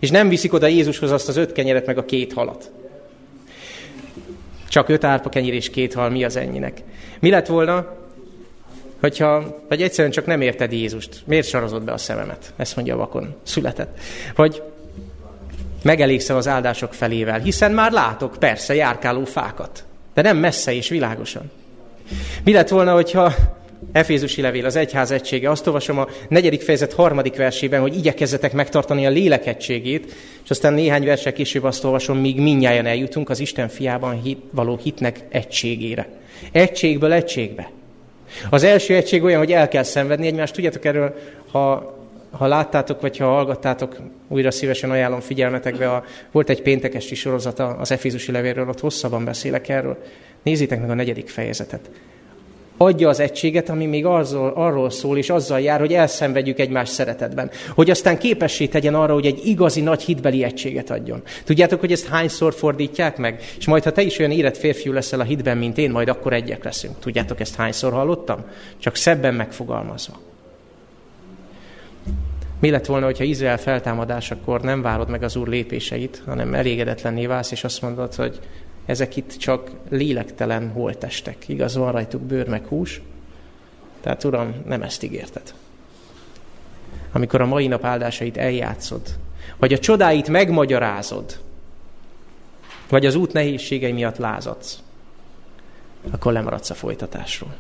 És 0.01 0.11
nem 0.11 0.29
viszik 0.29 0.53
oda 0.53 0.67
Jézushoz 0.67 1.11
azt 1.11 1.29
az 1.29 1.37
öt 1.37 1.53
kenyeret, 1.53 1.87
meg 1.87 1.99
a 1.99 2.05
két 2.05 2.33
halat. 2.33 2.71
Csak 4.69 4.89
öt 4.89 5.05
árpa 5.05 5.29
kenyér 5.29 5.55
és 5.55 5.71
két 5.71 5.95
hal, 5.95 6.11
mi 6.11 6.25
az 6.25 6.37
ennyinek? 6.37 6.83
Mi 7.21 7.31
lett 7.31 7.47
volna, 7.47 7.97
hogyha, 9.01 9.59
vagy 9.69 9.83
egyszerűen 9.83 10.13
csak 10.13 10.27
nem 10.27 10.41
érted 10.41 10.73
Jézust? 10.73 11.23
Miért 11.27 11.49
sarazott 11.49 11.83
be 11.83 11.93
a 11.93 11.99
szememet? 11.99 12.53
Ezt 12.57 12.77
mondja 12.77 12.95
a 12.95 12.99
vakon. 12.99 13.35
Született. 13.43 13.99
Vagy 14.35 14.63
megelégszem 15.85 16.37
az 16.37 16.49
áldások 16.49 16.95
felével, 16.95 17.39
hiszen 17.39 17.73
már 17.73 17.93
látok, 17.93 18.37
persze, 18.39 18.75
járkáló 18.75 19.25
fákat. 19.25 19.85
De 20.15 20.23
nem 20.23 20.37
messze 20.37 20.75
és 20.75 20.89
világosan. 20.89 21.51
Mi 22.45 22.53
lett 22.53 22.69
volna, 22.69 22.93
hogyha 22.93 23.35
Efézusi 23.93 24.41
levél, 24.41 24.65
az 24.65 24.77
egyház 24.77 25.11
egysége, 25.11 25.51
azt 25.51 25.67
olvasom 25.67 25.99
a 25.99 26.09
negyedik 26.29 26.63
fejezet 26.63 26.93
harmadik 26.93 27.37
versében, 27.37 27.81
hogy 27.81 27.97
igyekezzetek 27.97 28.53
megtartani 28.53 29.07
a 29.07 29.11
lélek 29.11 29.47
egységét, 29.47 30.15
és 30.45 30.51
aztán 30.51 30.73
néhány 30.73 31.05
versek 31.05 31.33
később 31.33 31.65
azt 31.65 31.85
olvasom, 31.85 32.19
míg 32.19 32.41
minnyáján 32.41 32.87
eljutunk 32.87 33.31
az 33.31 33.41
Isten 33.41 33.69
fiában 33.69 34.23
hit, 34.23 34.39
való 34.51 34.79
hitnek 34.83 35.21
egységére. 35.29 36.09
Egységből 36.53 37.13
egységbe. 37.13 37.71
Az 38.51 38.63
első 38.63 38.95
egység 38.95 39.23
olyan, 39.23 39.39
hogy 39.39 39.53
el 39.53 39.69
kell 39.69 39.83
szenvedni 39.83 40.27
egymást. 40.27 40.55
Tudjátok 40.55 40.85
erről, 40.85 41.15
ha, 41.51 41.97
ha 42.33 42.47
láttátok, 42.47 43.01
vagy 43.01 43.17
ha 43.17 43.25
hallgattátok, 43.25 43.97
újra 44.29 44.51
szívesen 44.51 44.91
ajánlom 44.91 45.21
figyelmetekbe. 45.21 45.91
A, 45.91 46.05
volt 46.31 46.51
egy 46.51 46.63
péntekesti 46.63 47.15
sorozata 47.15 47.67
az 47.67 47.91
Efézusi 47.91 48.33
levélről, 48.33 48.69
ott 48.69 48.81
hosszabban 48.81 49.25
beszélek 49.25 49.69
erről. 49.69 49.99
Nézzétek 50.43 50.81
meg 50.81 50.91
a 50.91 50.95
negyedik 50.95 51.29
fejezetet 51.29 51.91
adja 52.83 53.09
az 53.09 53.21
egységet, 53.21 53.69
ami 53.69 53.87
még 53.87 54.07
azzal, 54.07 54.53
arról 54.55 54.91
szól, 54.91 55.19
és 55.19 55.31
azzal 55.31 55.61
jár, 55.61 55.81
hogy 55.81 55.93
elszenvedjük 55.93 56.59
egymás 56.59 56.89
szeretetben. 56.89 57.51
Hogy 57.75 57.91
aztán 57.91 58.19
képessé 58.19 58.67
tegyen 58.67 58.95
arra, 58.95 59.13
hogy 59.13 59.27
egy 59.27 59.47
igazi 59.47 59.81
nagy 59.81 60.03
hitbeli 60.03 60.45
egységet 60.45 60.91
adjon. 60.91 61.23
Tudjátok, 61.45 61.81
hogy 61.81 61.93
ezt 61.93 62.07
hányszor 62.07 62.55
fordítják 62.55 63.17
meg? 63.17 63.41
És 63.59 63.67
majd, 63.67 63.85
ha 63.85 63.93
te 63.93 64.03
is 64.03 64.19
olyan 64.19 64.31
érett 64.31 64.57
férfiú 64.57 64.93
leszel 64.93 65.21
a 65.21 65.25
hitben, 65.25 65.59
mint 65.59 65.79
én, 65.79 65.91
majd 65.91 66.09
akkor 66.09 66.33
egyek 66.33 66.65
leszünk. 66.65 66.99
Tudjátok, 66.99 67.41
ezt 67.41 67.55
hányszor 67.55 67.93
hallottam? 67.93 68.45
Csak 68.79 68.97
szebben 68.97 69.35
megfogalmazva. 69.35 70.32
Mi 72.63 72.71
lett 72.71 72.87
volna, 72.87 73.05
hogyha 73.05 73.25
Izrael 73.25 73.59
feltámadásakor 73.59 74.61
nem 74.61 74.83
várod 74.83 75.09
meg 75.09 75.23
az 75.23 75.37
Úr 75.37 75.49
lépéseit, 75.49 76.23
hanem 76.27 76.55
elégedetlenné 76.55 77.27
válsz, 77.27 77.51
és 77.51 77.65
azt 77.65 77.83
mondod, 77.83 78.15
hogy 78.15 78.41
ezek 78.87 79.17
itt 79.17 79.37
csak 79.37 79.71
lélektelen 79.89 80.71
holtestek. 80.71 81.49
Igaz, 81.49 81.77
van 81.77 81.93
rajtuk 81.93 82.21
bőr 82.21 82.49
meg 82.49 82.67
hús, 82.67 83.03
tehát 84.01 84.25
Uram, 84.25 84.55
nem 84.67 84.83
ezt 84.83 85.03
ígérted. 85.03 85.55
Amikor 87.13 87.41
a 87.41 87.47
mai 87.47 87.67
nap 87.67 87.85
áldásait 87.85 88.37
eljátszod, 88.37 89.03
vagy 89.57 89.73
a 89.73 89.79
csodáit 89.79 90.29
megmagyarázod, 90.29 91.41
vagy 92.89 93.07
az 93.07 93.15
út 93.15 93.33
nehézségei 93.33 93.93
miatt 93.93 94.17
lázadsz, 94.17 94.83
akkor 96.11 96.33
lemaradsz 96.33 96.71
a 96.71 96.75
folytatásról. 96.75 97.55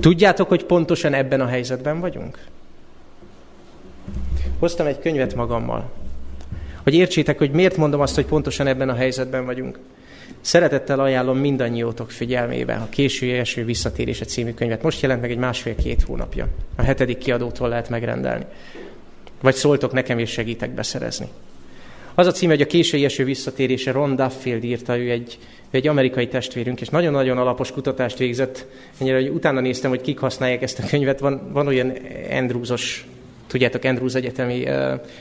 Tudjátok, 0.00 0.48
hogy 0.48 0.64
pontosan 0.64 1.14
ebben 1.14 1.40
a 1.40 1.46
helyzetben 1.46 2.00
vagyunk? 2.00 2.38
Hoztam 4.60 4.86
egy 4.86 4.98
könyvet 4.98 5.34
magammal, 5.34 5.90
hogy 6.82 6.94
értsétek, 6.94 7.38
hogy 7.38 7.50
miért 7.50 7.76
mondom 7.76 8.00
azt, 8.00 8.14
hogy 8.14 8.24
pontosan 8.24 8.66
ebben 8.66 8.88
a 8.88 8.94
helyzetben 8.94 9.44
vagyunk. 9.44 9.78
Szeretettel 10.40 11.00
ajánlom 11.00 11.38
mindannyiótok 11.38 12.10
figyelmébe 12.10 12.74
a 12.74 12.88
késői 12.88 13.32
első 13.32 13.64
visszatérése 13.64 14.24
című 14.24 14.54
könyvet. 14.54 14.82
Most 14.82 15.02
jelent 15.02 15.20
meg 15.20 15.30
egy 15.30 15.38
másfél-két 15.38 16.02
hónapja. 16.02 16.46
A 16.76 16.82
hetedik 16.82 17.18
kiadótól 17.18 17.68
lehet 17.68 17.88
megrendelni. 17.88 18.44
Vagy 19.40 19.54
szóltok 19.54 19.92
nekem, 19.92 20.18
és 20.18 20.30
segítek 20.30 20.70
beszerezni. 20.70 21.26
Az 22.14 22.26
a 22.26 22.32
címe, 22.32 22.52
hogy 22.52 22.62
a 22.62 22.66
késői 22.66 23.04
eső 23.04 23.24
visszatérése, 23.24 23.92
Ron 23.92 24.16
Duffield 24.16 24.64
írta, 24.64 24.98
ő 24.98 25.10
egy, 25.10 25.38
ő 25.70 25.76
egy 25.76 25.88
amerikai 25.88 26.28
testvérünk, 26.28 26.80
és 26.80 26.88
nagyon-nagyon 26.88 27.38
alapos 27.38 27.72
kutatást 27.72 28.18
végzett. 28.18 28.66
Ennyire, 28.98 29.16
hogy 29.16 29.28
utána 29.28 29.60
néztem, 29.60 29.90
hogy 29.90 30.00
kik 30.00 30.18
használják 30.18 30.62
ezt 30.62 30.78
a 30.78 30.86
könyvet. 30.90 31.20
Van, 31.20 31.50
van 31.52 31.66
olyan 31.66 31.92
Andrewsos 32.30 33.06
tudjátok, 33.50 33.84
Andrews 33.84 34.14
Egyetemi 34.14 34.68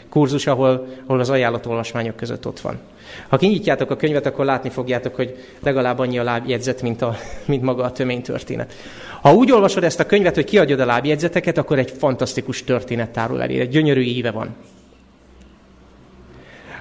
kurzus, 0.09 0.47
ahol, 0.47 0.87
ahol 1.05 1.19
az 1.19 1.29
ajánlatolvasmányok 1.29 2.15
között 2.15 2.47
ott 2.47 2.59
van. 2.59 2.79
Ha 3.27 3.37
kinyitjátok 3.37 3.91
a 3.91 3.95
könyvet, 3.95 4.25
akkor 4.25 4.45
látni 4.45 4.69
fogjátok, 4.69 5.15
hogy 5.15 5.37
legalább 5.59 5.99
annyi 5.99 6.17
a 6.17 6.23
lábjegyzet, 6.23 6.81
mint, 6.81 7.01
a, 7.01 7.15
mint 7.45 7.61
maga 7.63 7.83
a 7.83 7.91
történet. 7.91 8.73
Ha 9.21 9.33
úgy 9.33 9.51
olvasod 9.51 9.83
ezt 9.83 9.99
a 9.99 10.05
könyvet, 10.05 10.35
hogy 10.35 10.43
kiadjad 10.43 10.79
a 10.79 10.85
lábjegyzeteket, 10.85 11.57
akkor 11.57 11.79
egy 11.79 11.91
fantasztikus 11.91 12.63
történet 12.63 13.09
tárul 13.09 13.41
elé, 13.41 13.59
egy 13.59 13.69
gyönyörű 13.69 14.01
íve 14.01 14.31
van. 14.31 14.55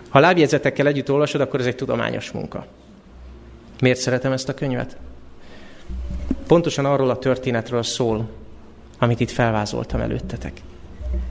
Ha 0.09 0.21
lábjegyzetekkel 0.21 0.87
együtt 0.87 1.11
olvasod, 1.11 1.41
akkor 1.41 1.61
ez 1.61 1.67
egy 1.67 1.77
tudományos 1.77 2.31
munka. 2.31 2.67
Miért 3.81 3.99
szeretem 3.99 4.33
ezt 4.33 4.49
a 4.49 4.55
könyvet? 4.55 4.97
Pontosan 6.47 6.85
arról 6.85 7.11
a 7.11 7.19
történetről 7.19 7.83
szól, 7.83 8.29
amit 8.99 9.21
itt 9.21 9.31
felvázoltam 9.31 10.01
előttetek. 10.01 10.53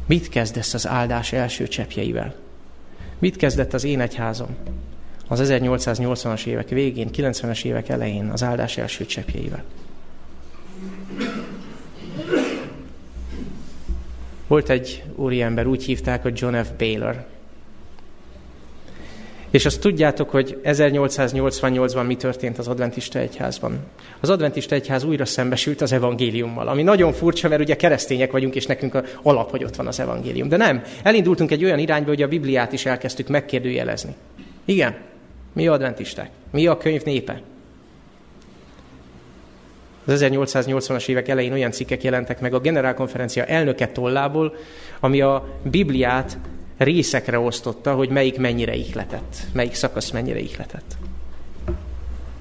Mit 0.08 0.30
kezdesz 0.30 0.74
az 0.74 0.88
áldás 0.88 1.34
első 1.34 1.68
csepjeivel? 1.68 2.36
Mit 3.20 3.36
kezdett 3.36 3.74
az 3.74 3.84
én 3.84 4.00
egyházom? 4.00 4.56
Az 5.28 5.42
1880-as 5.44 6.46
évek 6.46 6.70
végén, 6.70 7.10
90-es 7.14 7.64
évek 7.64 7.90
elején 7.90 8.30
az 8.30 8.44
áldás 8.44 8.78
első 8.78 9.06
csepjeivel. 9.06 9.64
Volt 14.48 14.70
egy 14.70 15.04
úriember, 15.16 15.66
úgy 15.66 15.84
hívták, 15.84 16.22
hogy 16.22 16.40
John 16.40 16.64
F. 16.64 16.70
Baylor. 16.78 17.26
És 19.52 19.66
azt 19.66 19.80
tudjátok, 19.80 20.30
hogy 20.30 20.60
1888-ban 20.64 22.08
mi 22.08 22.16
történt 22.16 22.58
az 22.58 22.68
adventista 22.68 23.20
egyházban. 23.20 23.80
Az 24.20 24.30
adventista 24.30 24.76
egyház 24.76 25.04
újra 25.04 25.26
szembesült 25.26 25.82
az 25.82 25.92
evangéliummal, 25.92 26.68
ami 26.68 26.84
nagyon 26.84 27.14
furcsa, 27.14 27.48
mert 27.48 27.62
ugye 27.62 27.76
keresztények 27.76 28.32
vagyunk, 28.32 28.56
és 28.56 28.66
nekünk 28.66 28.96
a 28.96 29.04
alap, 29.22 29.50
hogy 29.50 29.64
ott 29.64 29.76
van 29.76 29.88
az 29.88 30.00
evangélium. 30.00 30.50
De 30.50 30.58
nem, 30.58 30.84
elindultunk 31.04 31.52
egy 31.52 31.64
olyan 31.64 31.80
irányba, 31.80 32.10
hogy 32.10 32.22
a 32.22 32.28
Bibliát 32.28 32.74
is 32.74 32.86
elkezdtük 32.86 33.28
megkérdőjelezni. 33.28 34.16
Igen, 34.66 34.96
mi 35.54 35.68
adventisták? 35.68 36.30
Mi 36.52 36.68
a 36.68 36.78
könyv 36.78 37.04
népe? 37.04 37.42
Az 40.06 40.26
1880-as 40.26 41.08
évek 41.08 41.28
elején 41.28 41.52
olyan 41.52 41.72
cikkek 41.72 42.04
jelentek 42.04 42.40
meg 42.40 42.54
a 42.54 42.60
generálkonferencia 42.60 43.46
elnöke 43.46 43.88
tollából, 43.88 44.56
ami 45.00 45.22
a 45.22 45.48
Bibliát 45.64 46.38
részekre 46.78 47.40
osztotta, 47.40 47.96
hogy 47.96 48.10
melyik 48.10 48.38
mennyire 48.38 48.76
ihletett, 48.76 49.36
melyik 49.54 49.74
szakasz 49.74 50.12
mennyire 50.12 50.40
ihletett. 50.40 50.98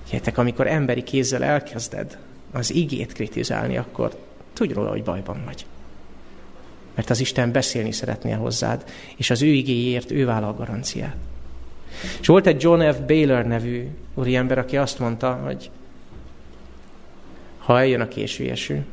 Hihetek, 0.08 0.38
amikor 0.38 0.66
emberi 0.66 1.02
kézzel 1.02 1.44
elkezded 1.44 2.18
az 2.52 2.74
igét 2.74 3.12
kritizálni, 3.12 3.76
akkor 3.76 4.16
tudj 4.52 4.72
róla, 4.72 4.90
hogy 4.90 5.02
bajban 5.02 5.42
vagy. 5.44 5.66
Mert 6.94 7.10
az 7.10 7.20
Isten 7.20 7.52
beszélni 7.52 7.92
szeretnél 7.92 8.36
hozzád, 8.36 8.84
és 9.16 9.30
az 9.30 9.42
ő 9.42 9.46
igéért 9.46 10.10
ő 10.10 10.24
vállal 10.24 10.54
garanciát. 10.54 11.16
És 12.20 12.26
volt 12.26 12.46
egy 12.46 12.62
John 12.62 12.92
F. 12.92 12.98
Baylor 13.06 13.44
nevű 13.44 13.88
úriember, 14.14 14.58
aki 14.58 14.76
azt 14.76 14.98
mondta, 14.98 15.32
hogy 15.32 15.70
ha 17.58 17.78
eljön 17.78 18.00
a 18.00 18.08
késő 18.08 18.50
eső, 18.50 18.84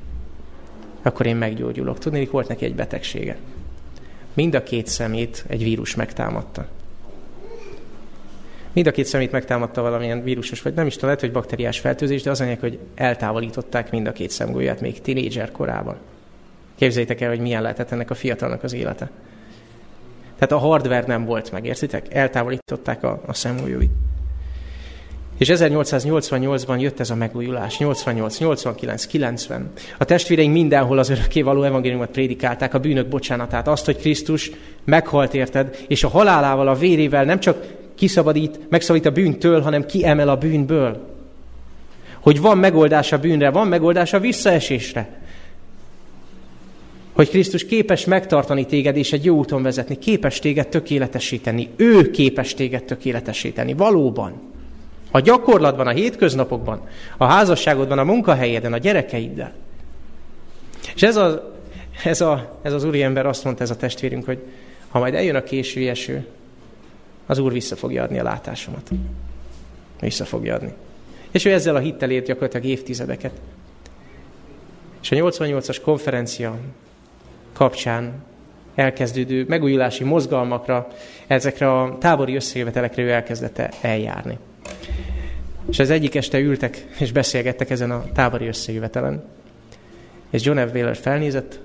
akkor 1.01 1.25
én 1.25 1.35
meggyógyulok. 1.35 1.99
Tudni, 1.99 2.25
volt 2.25 2.47
neki 2.47 2.65
egy 2.65 2.75
betegsége. 2.75 3.37
Mind 4.33 4.55
a 4.55 4.63
két 4.63 4.87
szemét 4.87 5.45
egy 5.47 5.63
vírus 5.63 5.95
megtámadta. 5.95 6.67
Mind 8.73 8.87
a 8.87 8.91
két 8.91 9.05
szemét 9.05 9.31
megtámadta 9.31 9.81
valamilyen 9.81 10.23
vírusos, 10.23 10.61
vagy 10.61 10.73
nem 10.73 10.85
is 10.85 10.93
tudom, 10.93 11.09
lehet, 11.09 11.23
hogy 11.23 11.31
bakteriás 11.31 11.79
fertőzés, 11.79 12.21
de 12.21 12.29
az 12.29 12.41
anyag, 12.41 12.59
hogy 12.59 12.79
eltávolították 12.95 13.91
mind 13.91 14.07
a 14.07 14.11
két 14.11 14.29
szemgolyát 14.29 14.81
még 14.81 15.01
tinédzser 15.01 15.51
korában. 15.51 15.95
Képzeljétek 16.75 17.21
el, 17.21 17.29
hogy 17.29 17.39
milyen 17.39 17.61
lehetett 17.61 17.91
ennek 17.91 18.09
a 18.09 18.15
fiatalnak 18.15 18.63
az 18.63 18.73
élete. 18.73 19.09
Tehát 20.35 20.51
a 20.51 20.67
hardware 20.67 21.03
nem 21.07 21.25
volt 21.25 21.51
meg, 21.51 21.65
értitek? 21.65 22.13
Eltávolították 22.13 23.03
a, 23.03 23.21
a 23.25 23.33
szemgolyóit. 23.33 23.91
És 25.37 25.49
1888-ban 25.51 26.79
jött 26.79 26.99
ez 26.99 27.09
a 27.09 27.15
megújulás, 27.15 27.77
88, 27.77 28.37
89, 28.37 29.05
90. 29.05 29.71
A 29.97 30.05
testvéreink 30.05 30.53
mindenhol 30.53 30.97
az 30.97 31.09
örökkévaló 31.09 31.63
evangéliumot 31.63 32.09
prédikálták, 32.09 32.73
a 32.73 32.79
bűnök 32.79 33.07
bocsánatát, 33.07 33.67
azt, 33.67 33.85
hogy 33.85 33.97
Krisztus 33.97 34.51
meghalt 34.83 35.33
érted, 35.33 35.85
és 35.87 36.03
a 36.03 36.07
halálával, 36.07 36.67
a 36.67 36.75
vérével 36.75 37.23
nem 37.23 37.39
csak 37.39 37.65
kiszabadít, 37.95 38.59
megszabadít 38.69 39.07
a 39.07 39.11
bűntől, 39.11 39.61
hanem 39.61 39.85
kiemel 39.85 40.29
a 40.29 40.37
bűnből. 40.37 41.11
Hogy 42.19 42.41
van 42.41 42.57
megoldás 42.57 43.11
a 43.11 43.19
bűnre, 43.19 43.49
van 43.49 43.67
megoldás 43.67 44.13
a 44.13 44.19
visszaesésre. 44.19 45.21
Hogy 47.13 47.29
Krisztus 47.29 47.65
képes 47.65 48.05
megtartani 48.05 48.65
téged 48.65 48.97
és 48.97 49.13
egy 49.13 49.25
jó 49.25 49.37
úton 49.37 49.63
vezetni, 49.63 49.97
képes 49.97 50.39
téged 50.39 50.67
tökéletesíteni. 50.67 51.69
Ő 51.75 52.11
képes 52.11 52.53
téged 52.53 52.83
tökéletesíteni, 52.83 53.73
valóban. 53.73 54.52
A 55.15 55.19
gyakorlatban, 55.19 55.87
a 55.87 55.91
hétköznapokban, 55.91 56.81
a 57.17 57.25
házasságodban, 57.25 57.99
a 57.99 58.03
munkahelyeden, 58.03 58.73
a 58.73 58.77
gyerekeiddel. 58.77 59.53
És 60.95 61.01
ez, 61.01 61.15
a, 61.15 61.53
ez, 62.03 62.21
a, 62.21 62.59
ez 62.61 62.73
az 62.73 62.83
úriember 62.83 63.25
azt 63.25 63.43
mondta, 63.43 63.63
ez 63.63 63.69
a 63.69 63.75
testvérünk, 63.75 64.25
hogy 64.25 64.39
ha 64.89 64.99
majd 64.99 65.13
eljön 65.13 65.35
a 65.35 65.43
késő 65.43 65.89
eső, 65.89 66.27
az 67.25 67.37
Úr 67.37 67.51
vissza 67.51 67.75
fogja 67.75 68.03
adni 68.03 68.19
a 68.19 68.23
látásomat. 68.23 68.89
Vissza 69.99 70.25
fogja 70.25 70.55
adni. 70.55 70.73
És 71.31 71.45
ő 71.45 71.51
ezzel 71.51 71.75
a 71.75 71.79
hittel 71.79 72.11
ért 72.11 72.25
gyakorlatilag 72.25 72.65
évtizedeket. 72.65 73.31
És 75.01 75.11
a 75.11 75.15
88-as 75.15 75.77
konferencia 75.83 76.57
kapcsán 77.53 78.23
elkezdődő 78.75 79.45
megújulási 79.47 80.03
mozgalmakra, 80.03 80.87
ezekre 81.27 81.81
a 81.81 81.97
tábori 81.99 82.35
összejövetelekre 82.35 83.03
ő 83.03 83.11
elkezdette 83.11 83.71
eljárni. 83.81 84.37
És 85.69 85.79
az 85.79 85.89
egyik 85.89 86.15
este 86.15 86.39
ültek 86.39 86.85
és 86.99 87.11
beszélgettek 87.11 87.69
ezen 87.69 87.91
a 87.91 88.03
tábori 88.13 88.47
összejövetelen. 88.47 89.23
És 90.29 90.45
John 90.45 90.67
F. 90.67 90.71
Wheeler 90.71 90.95
felnézett, 90.95 91.59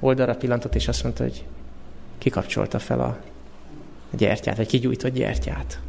oldalra 0.00 0.34
pillantott, 0.34 0.74
és 0.74 0.88
azt 0.88 1.02
mondta, 1.02 1.22
hogy 1.22 1.44
kikapcsolta 2.18 2.78
fel 2.78 3.00
a 3.00 3.18
gyertyát, 4.16 4.56
vagy 4.56 4.66
kigyújtott 4.66 5.12
gyertyát. 5.12 5.80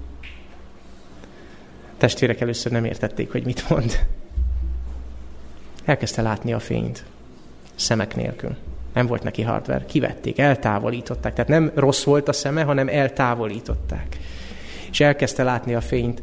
A 1.92 1.98
testvérek 1.98 2.42
először 2.42 2.72
nem 2.72 2.86
értették, 2.86 3.32
hogy 3.32 3.46
mit 3.46 3.70
mond. 3.70 4.06
Elkezdte 5.86 6.22
látni 6.22 6.54
a 6.54 6.60
fényt. 6.60 7.06
Szemek 7.76 8.16
nélkül. 8.16 8.56
Nem 8.94 9.06
volt 9.06 9.24
neki 9.24 9.42
hardware. 9.42 9.86
Kivették, 9.86 10.40
eltávolították. 10.40 11.34
Tehát 11.34 11.50
nem 11.50 11.72
rossz 11.76 12.04
volt 12.04 12.28
a 12.28 12.34
szeme, 12.34 12.64
hanem 12.64 12.88
eltávolították. 12.88 14.18
És 14.91 14.99
elkezdte 14.99 15.43
látni 15.43 15.73
a 15.73 15.82
fényt. 15.82 16.21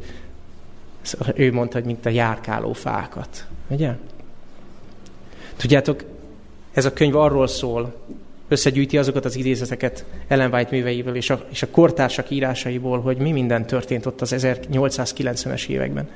Ő 1.35 1.51
mondta, 1.51 1.77
hogy 1.77 1.85
mint 1.85 2.05
a 2.05 2.09
járkáló 2.09 2.73
fákat. 2.73 3.45
Ugye? 3.67 3.91
Tudjátok, 5.57 6.03
ez 6.73 6.85
a 6.85 6.93
könyv 6.93 7.15
arról 7.15 7.47
szól, 7.47 7.95
összegyűjti 8.47 8.97
azokat 8.97 9.25
az 9.25 9.35
idézeteket 9.35 10.05
Ellen 10.27 10.53
White 10.53 10.69
műveiből 10.71 11.15
és 11.15 11.29
a, 11.29 11.45
és 11.49 11.61
a 11.61 11.69
kortársak 11.69 12.29
írásaiból, 12.29 13.01
hogy 13.01 13.17
mi 13.17 13.31
minden 13.31 13.65
történt 13.65 14.05
ott 14.05 14.21
az 14.21 14.35
1890-es 14.37 15.67
években. 15.67 16.09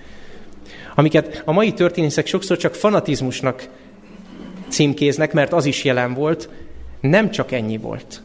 Amiket 0.95 1.41
a 1.45 1.51
mai 1.51 1.73
történészek 1.73 2.27
sokszor 2.27 2.57
csak 2.57 2.75
fanatizmusnak 2.75 3.67
címkéznek, 4.67 5.33
mert 5.33 5.53
az 5.53 5.65
is 5.65 5.83
jelen 5.83 6.13
volt, 6.13 6.49
nem 6.99 7.31
csak 7.31 7.51
ennyi 7.51 7.77
volt. 7.77 8.21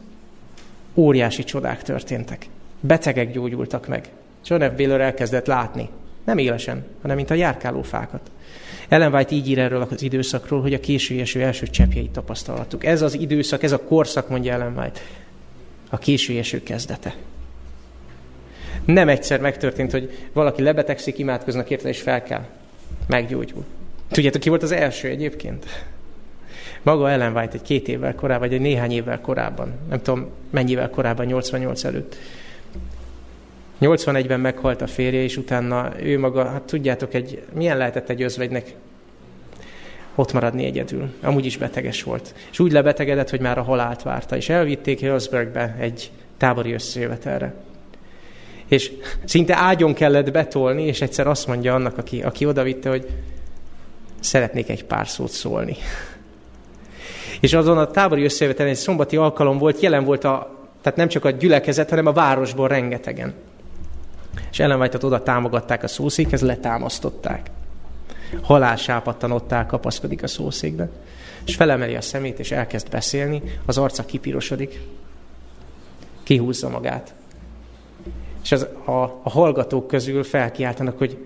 Óriási 0.95 1.43
csodák 1.43 1.83
történtek. 1.83 2.47
Betegek 2.79 3.31
gyógyultak 3.31 3.87
meg. 3.87 4.09
John 4.49 4.63
F. 4.63 4.75
Baylor 4.75 5.01
elkezdett 5.01 5.45
látni. 5.45 5.89
Nem 6.25 6.37
élesen, 6.37 6.85
hanem 7.01 7.15
mint 7.15 7.29
a 7.29 7.33
járkáló 7.33 7.81
fákat. 7.81 8.31
Ellen 8.87 9.13
White 9.13 9.35
így 9.35 9.49
ír 9.49 9.59
erről 9.59 9.87
az 9.89 10.01
időszakról, 10.01 10.61
hogy 10.61 10.73
a 10.73 10.79
késő 10.79 11.19
eső 11.19 11.41
első 11.41 11.67
cseppjeit 11.67 12.11
tapasztalhattuk. 12.11 12.85
Ez 12.85 13.01
az 13.01 13.13
időszak, 13.13 13.63
ez 13.63 13.71
a 13.71 13.83
korszak, 13.83 14.29
mondja 14.29 14.53
Ellen 14.53 14.77
White, 14.77 14.99
a 15.89 15.97
késő 15.97 16.37
eső 16.37 16.63
kezdete. 16.63 17.15
Nem 18.85 19.09
egyszer 19.09 19.39
megtörtént, 19.39 19.91
hogy 19.91 20.17
valaki 20.33 20.61
lebetegszik, 20.61 21.17
imádkoznak 21.17 21.69
érte, 21.69 21.89
és 21.89 22.01
fel 22.01 22.23
kell. 22.23 22.45
Meggyógyul. 23.07 23.65
Tudjátok, 24.11 24.41
ki 24.41 24.49
volt 24.49 24.63
az 24.63 24.71
első 24.71 25.07
egyébként? 25.07 25.65
Maga 26.81 27.09
Ellen 27.09 27.35
White 27.35 27.53
egy 27.53 27.61
két 27.61 27.87
évvel 27.87 28.15
korábban, 28.15 28.47
vagy 28.47 28.57
egy 28.57 28.63
néhány 28.63 28.91
évvel 28.91 29.21
korábban. 29.21 29.73
Nem 29.89 30.01
tudom, 30.01 30.29
mennyivel 30.49 30.89
korábban, 30.89 31.25
88 31.25 31.83
előtt. 31.83 32.15
81-ben 33.81 34.39
meghalt 34.39 34.81
a 34.81 34.87
férje, 34.87 35.21
és 35.21 35.37
utána 35.37 35.91
ő 36.01 36.19
maga, 36.19 36.45
hát 36.45 36.61
tudjátok, 36.61 37.13
egy, 37.13 37.43
milyen 37.53 37.77
lehetett 37.77 38.09
egy 38.09 38.21
özvegynek 38.21 38.73
ott 40.15 40.33
maradni 40.33 40.65
egyedül. 40.65 41.09
Amúgy 41.21 41.45
is 41.45 41.57
beteges 41.57 42.03
volt. 42.03 42.33
És 42.51 42.59
úgy 42.59 42.71
lebetegedett, 42.71 43.29
hogy 43.29 43.39
már 43.39 43.57
a 43.57 43.63
halált 43.63 44.03
várta. 44.03 44.35
És 44.35 44.49
elvitték 44.49 44.99
Hillsbergbe 44.99 45.75
egy 45.79 46.11
tábori 46.37 46.73
összejövetelre. 46.73 47.53
És 48.67 48.91
szinte 49.25 49.55
ágyon 49.55 49.93
kellett 49.93 50.31
betolni, 50.31 50.83
és 50.83 51.01
egyszer 51.01 51.27
azt 51.27 51.47
mondja 51.47 51.73
annak, 51.73 51.97
aki, 51.97 52.21
aki 52.21 52.45
odavitte, 52.45 52.89
hogy 52.89 53.07
szeretnék 54.19 54.69
egy 54.69 54.85
pár 54.85 55.07
szót 55.07 55.31
szólni. 55.31 55.75
És 57.39 57.53
azon 57.53 57.77
a 57.77 57.91
tábori 57.91 58.23
összejövetelen 58.23 58.71
egy 58.71 58.77
szombati 58.77 59.17
alkalom 59.17 59.57
volt, 59.57 59.79
jelen 59.79 60.03
volt 60.03 60.23
a, 60.23 60.57
tehát 60.81 60.97
nem 60.97 61.07
csak 61.07 61.25
a 61.25 61.29
gyülekezet, 61.29 61.89
hanem 61.89 62.05
a 62.05 62.11
városból 62.11 62.67
rengetegen. 62.67 63.33
És 64.51 64.59
Ellen 64.59 64.79
white 64.79 64.97
oda 65.01 65.23
támogatták 65.23 65.83
a 65.83 65.87
szószékhez, 65.87 66.41
letámasztották. 66.41 67.49
Halálsápadtan 68.41 69.31
ott 69.31 69.51
áll, 69.51 69.65
kapaszkodik 69.65 70.23
a 70.23 70.27
szószékbe. 70.27 70.89
És 71.45 71.55
felemeli 71.55 71.95
a 71.95 72.01
szemét, 72.01 72.39
és 72.39 72.51
elkezd 72.51 72.89
beszélni, 72.89 73.41
az 73.65 73.77
arca 73.77 74.05
kipirosodik, 74.05 74.81
kihúzza 76.23 76.69
magát. 76.69 77.13
És 78.43 78.51
az, 78.51 78.67
a, 78.85 78.91
a 79.23 79.29
hallgatók 79.29 79.87
közül 79.87 80.23
felkiáltanak, 80.23 80.97
hogy 80.97 81.17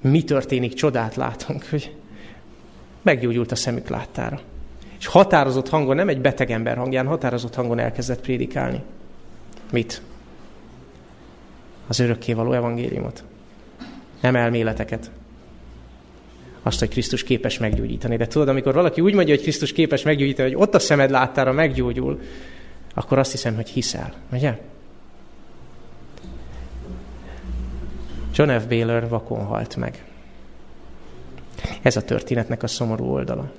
mi 0.00 0.22
történik, 0.24 0.74
csodát 0.74 1.16
látunk, 1.16 1.64
hogy 1.70 1.94
meggyógyult 3.02 3.52
a 3.52 3.56
szemük 3.56 3.88
láttára. 3.88 4.40
És 4.98 5.06
határozott 5.06 5.68
hangon, 5.68 5.96
nem 5.96 6.08
egy 6.08 6.20
beteg 6.20 6.50
ember 6.50 6.76
hangján, 6.76 7.06
határozott 7.06 7.54
hangon 7.54 7.78
elkezdett 7.78 8.20
prédikálni. 8.20 8.82
Mit? 9.72 10.02
Az 11.86 11.98
örökkévaló 11.98 12.52
evangéliumot. 12.52 13.24
Nem 14.20 14.36
elméleteket. 14.36 15.10
Azt, 16.62 16.78
hogy 16.78 16.88
Krisztus 16.88 17.22
képes 17.22 17.58
meggyógyítani. 17.58 18.16
De 18.16 18.26
tudod, 18.26 18.48
amikor 18.48 18.74
valaki 18.74 19.00
úgy 19.00 19.14
mondja, 19.14 19.34
hogy 19.34 19.42
Krisztus 19.42 19.72
képes 19.72 20.02
meggyógyítani, 20.02 20.52
hogy 20.52 20.62
ott 20.62 20.74
a 20.74 20.78
szemed 20.78 21.10
láttára 21.10 21.52
meggyógyul, 21.52 22.20
akkor 22.94 23.18
azt 23.18 23.30
hiszem, 23.30 23.54
hogy 23.54 23.68
hiszel. 23.68 24.14
Ugye? 24.32 24.58
John 28.34 28.58
F. 28.58 28.66
Baylor 28.66 29.08
vakon 29.08 29.44
halt 29.44 29.76
meg. 29.76 30.04
Ez 31.82 31.96
a 31.96 32.02
történetnek 32.02 32.62
a 32.62 32.66
szomorú 32.66 33.04
oldala. 33.04 33.52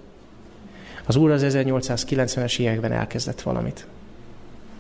Az 1.06 1.16
Úr 1.16 1.32
az 1.32 1.44
1890-es 1.46 2.60
években 2.60 2.92
elkezdett 2.92 3.42
valamit. 3.42 3.88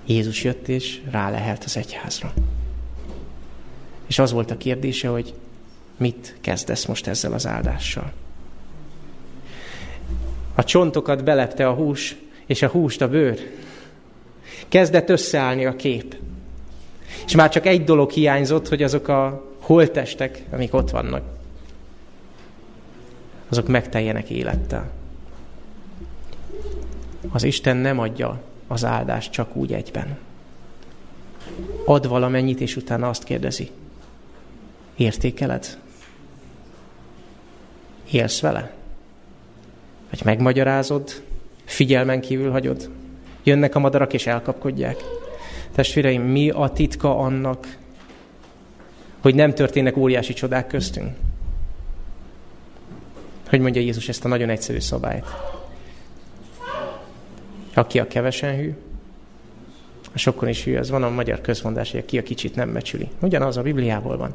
Jézus 0.05 0.43
jött 0.43 0.67
és 0.67 1.01
rálehelt 1.11 1.63
az 1.63 1.77
egyházra. 1.77 2.33
És 4.07 4.19
az 4.19 4.31
volt 4.31 4.51
a 4.51 4.57
kérdése, 4.57 5.07
hogy 5.07 5.33
mit 5.97 6.35
kezdesz 6.41 6.85
most 6.85 7.07
ezzel 7.07 7.33
az 7.33 7.47
áldással. 7.47 8.11
A 10.55 10.63
csontokat 10.63 11.23
belepte 11.23 11.67
a 11.67 11.73
hús, 11.73 12.15
és 12.45 12.61
a 12.61 12.67
húst 12.67 13.01
a 13.01 13.09
bőr. 13.09 13.39
Kezdett 14.67 15.09
összeállni 15.09 15.65
a 15.65 15.75
kép. 15.75 16.15
És 17.25 17.35
már 17.35 17.49
csak 17.49 17.65
egy 17.65 17.83
dolog 17.83 18.11
hiányzott, 18.11 18.67
hogy 18.67 18.83
azok 18.83 19.07
a 19.07 19.53
holtestek, 19.59 20.43
amik 20.51 20.73
ott 20.73 20.89
vannak, 20.89 21.23
azok 23.49 23.67
megteljenek 23.67 24.29
élettel. 24.29 24.91
Az 27.31 27.43
Isten 27.43 27.77
nem 27.77 27.99
adja 27.99 28.41
az 28.67 28.85
áldást 28.85 29.31
csak 29.31 29.55
úgy 29.55 29.73
egyben. 29.73 30.17
Ad 31.85 32.07
valamennyit, 32.07 32.61
és 32.61 32.75
utána 32.75 33.09
azt 33.09 33.23
kérdezi, 33.23 33.69
Értékeled? 34.95 35.77
Élsz 38.11 38.39
vele? 38.39 38.73
Vagy 40.09 40.21
megmagyarázod? 40.23 41.23
Figyelmen 41.65 42.21
kívül 42.21 42.51
hagyod? 42.51 42.89
Jönnek 43.43 43.75
a 43.75 43.79
madarak 43.79 44.13
és 44.13 44.27
elkapkodják. 44.27 45.03
Testvéreim, 45.71 46.21
mi 46.21 46.49
a 46.49 46.69
titka 46.69 47.17
annak, 47.17 47.77
hogy 49.21 49.35
nem 49.35 49.53
történnek 49.53 49.97
óriási 49.97 50.33
csodák 50.33 50.67
köztünk? 50.67 51.15
Hogy 53.49 53.59
mondja 53.59 53.81
Jézus 53.81 54.09
ezt 54.09 54.25
a 54.25 54.27
nagyon 54.27 54.49
egyszerű 54.49 54.79
szabályt? 54.79 55.25
Aki 57.73 57.99
a 57.99 58.07
kevesen 58.07 58.55
hű, 58.55 58.73
a 60.13 60.17
sokkon 60.17 60.49
is 60.49 60.63
hű, 60.63 60.77
az 60.77 60.89
van 60.89 61.03
a 61.03 61.09
magyar 61.09 61.41
közmondás, 61.41 61.91
hogy 61.91 61.99
aki 61.99 62.17
a 62.17 62.23
kicsit 62.23 62.55
nem 62.55 62.73
becsüli. 62.73 63.09
Ugyanaz 63.21 63.57
a 63.57 63.61
Bibliából 63.61 64.17
van. 64.17 64.33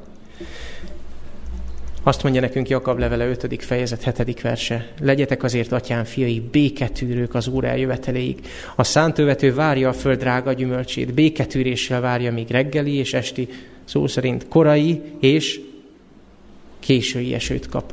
Azt 2.03 2.23
mondja 2.23 2.41
nekünk 2.41 2.69
Jakab 2.69 2.99
levele 2.99 3.29
5. 3.29 3.65
fejezet 3.65 4.17
7. 4.17 4.41
verse. 4.41 4.93
Legyetek 5.01 5.43
azért, 5.43 5.73
atyám 5.73 6.05
fiai, 6.05 6.41
béketűrők 6.41 7.35
az 7.35 7.47
Úr 7.47 7.65
eljöveteléig. 7.65 8.47
A 8.77 8.85
szántövető 8.85 9.55
várja 9.55 9.89
a 9.89 9.93
föld 9.93 10.19
drága 10.19 10.53
gyümölcsét, 10.53 11.15
béketűréssel 11.15 12.01
várja, 12.01 12.33
míg 12.33 12.51
reggeli 12.51 12.95
és 12.95 13.15
esti, 13.15 13.49
szó 13.85 14.07
szerint 14.07 14.49
korai 14.49 15.03
és 15.21 15.61
késői 16.79 17.35
esőt 17.35 17.69
kap. 17.69 17.93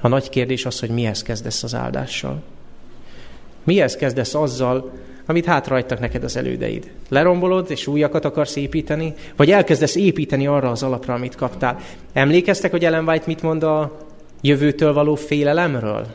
A 0.00 0.08
nagy 0.08 0.28
kérdés 0.28 0.66
az, 0.66 0.80
hogy 0.80 0.90
mihez 0.90 1.22
kezdesz 1.22 1.62
az 1.62 1.74
áldással. 1.74 2.42
Mihez 3.64 3.96
kezdesz 3.96 4.34
azzal, 4.34 4.92
amit 5.26 5.44
hátrahagytak 5.44 6.00
neked 6.00 6.24
az 6.24 6.36
elődeid. 6.36 6.90
Lerombolod, 7.08 7.70
és 7.70 7.86
újakat 7.86 8.24
akarsz 8.24 8.56
építeni, 8.56 9.14
vagy 9.36 9.50
elkezdesz 9.50 9.94
építeni 9.94 10.46
arra 10.46 10.70
az 10.70 10.82
alapra, 10.82 11.14
amit 11.14 11.34
kaptál. 11.34 11.78
Emlékeztek, 12.12 12.70
hogy 12.70 12.84
Ellen 12.84 13.08
White 13.08 13.24
mit 13.26 13.42
mond 13.42 13.62
a 13.62 13.98
jövőtől 14.40 14.92
való 14.92 15.14
félelemről? 15.14 16.06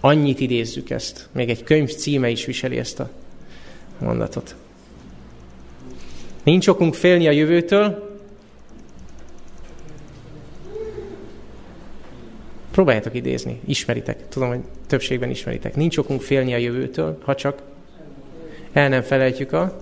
Annyit 0.00 0.40
idézzük 0.40 0.90
ezt. 0.90 1.28
Még 1.32 1.48
egy 1.48 1.64
könyv 1.64 1.90
címe 1.94 2.28
is 2.28 2.44
viseli 2.44 2.78
ezt 2.78 3.00
a 3.00 3.10
mondatot. 3.98 4.54
Nincs 6.42 6.68
okunk 6.68 6.94
félni 6.94 7.28
a 7.28 7.30
jövőtől, 7.30 8.15
Próbáljátok 12.76 13.14
idézni, 13.14 13.60
ismeritek. 13.64 14.28
Tudom, 14.28 14.48
hogy 14.48 14.60
többségben 14.86 15.30
ismeritek. 15.30 15.76
Nincs 15.76 15.96
okunk 15.96 16.20
félni 16.22 16.54
a 16.54 16.56
jövőtől, 16.56 17.18
ha 17.22 17.34
csak 17.34 17.62
el 18.72 18.88
nem 18.88 19.02
felejtjük 19.02 19.52
a... 19.52 19.76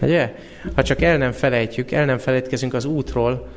Ugye? 0.00 0.34
Ha 0.74 0.82
csak 0.82 1.02
el 1.02 1.18
nem 1.18 1.32
felejtjük, 1.32 1.90
el 1.90 2.04
nem 2.04 2.18
felejtkezünk 2.18 2.74
az 2.74 2.84
útról, 2.84 3.48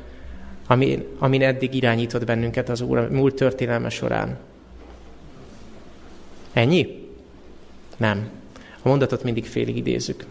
amin, 0.66 1.04
amin 1.18 1.42
eddig 1.42 1.74
irányított 1.74 2.24
bennünket 2.24 2.68
az 2.68 2.80
Úr 2.80 2.98
a 2.98 3.08
múlt 3.10 3.34
történelme 3.34 3.88
során. 3.88 4.38
Ennyi? 6.52 7.08
Nem. 7.96 8.28
A 8.82 8.88
mondatot 8.88 9.22
mindig 9.22 9.44
félig 9.44 9.76
idézzük. 9.76 10.24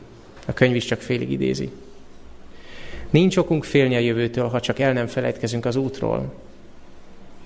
A 0.45 0.53
könyv 0.53 0.75
is 0.75 0.85
csak 0.85 1.01
félig 1.01 1.31
idézi. 1.31 1.71
Nincs 3.15 3.37
okunk 3.37 3.63
félni 3.63 3.95
a 3.95 3.99
jövőtől, 3.99 4.47
ha 4.47 4.59
csak 4.59 4.79
el 4.79 4.93
nem 4.93 5.07
felejtkezünk 5.07 5.65
az 5.65 5.75
útról, 5.75 6.33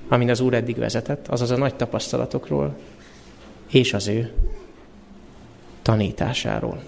amin 0.08 0.30
az 0.30 0.40
Úr 0.40 0.54
eddig 0.54 0.78
vezetett, 0.78 1.28
azaz 1.28 1.52
a 1.52 1.58
nagy 1.58 1.76
tapasztalatokról, 1.76 2.76
és 3.72 3.94
az 3.94 4.08
ő 4.08 4.32
tanításáról. 5.82 6.84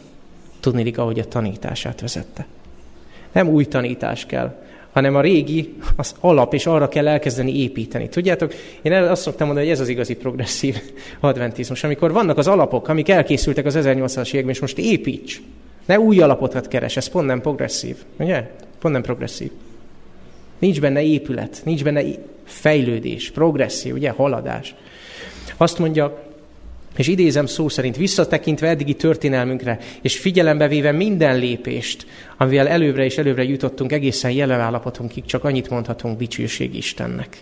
Tudni, 0.59 0.91
ahogy 0.95 1.19
a 1.19 1.27
tanítását 1.27 2.01
vezette. 2.01 2.45
Nem 3.31 3.47
új 3.47 3.65
tanítás 3.65 4.25
kell, 4.25 4.63
hanem 4.91 5.15
a 5.15 5.21
régi 5.21 5.75
az 5.95 6.15
alap, 6.19 6.53
és 6.53 6.65
arra 6.65 6.89
kell 6.89 7.07
elkezdeni 7.07 7.59
építeni. 7.59 8.09
Tudjátok, 8.09 8.53
én 8.81 8.93
azt 8.93 9.21
szoktam 9.21 9.45
mondani, 9.45 9.67
hogy 9.67 9.75
ez 9.75 9.81
az 9.81 9.89
igazi 9.89 10.15
progresszív 10.15 10.81
adventizmus, 11.19 11.83
amikor 11.83 12.11
vannak 12.11 12.37
az 12.37 12.47
alapok, 12.47 12.87
amik 12.87 13.09
elkészültek 13.09 13.65
az 13.65 13.75
1800-as 13.77 14.33
években, 14.33 14.53
és 14.53 14.59
most 14.59 14.77
építs. 14.77 15.41
Ne 15.85 15.99
új 15.99 16.19
alapokat 16.19 16.67
keres, 16.67 16.97
ez 16.97 17.07
pont 17.07 17.25
nem 17.25 17.41
progresszív, 17.41 17.95
ugye? 18.17 18.49
Pont 18.81 18.93
nem 18.93 19.03
progresszív. 19.03 19.51
Nincs 20.59 20.81
benne 20.81 21.01
épület, 21.01 21.61
nincs 21.65 21.83
benne 21.83 22.01
fejlődés, 22.43 23.31
progresszió, 23.31 23.95
ugye, 23.95 24.09
haladás. 24.09 24.75
Azt 25.57 25.79
mondja, 25.79 26.31
és 26.95 27.07
idézem 27.07 27.45
szó 27.45 27.69
szerint, 27.69 27.97
visszatekintve 27.97 28.67
eddigi 28.67 28.93
történelmünkre, 28.93 29.79
és 30.01 30.19
figyelembe 30.19 30.67
véve 30.67 30.91
minden 30.91 31.37
lépést, 31.37 32.05
amivel 32.37 32.67
előbbre 32.67 33.03
és 33.03 33.17
előbbre 33.17 33.43
jutottunk 33.43 33.91
egészen 33.91 34.31
jelen 34.31 34.59
állapotunkig, 34.59 35.25
csak 35.25 35.43
annyit 35.43 35.69
mondhatunk, 35.69 36.17
dicsőség 36.17 36.75
Istennek. 36.75 37.37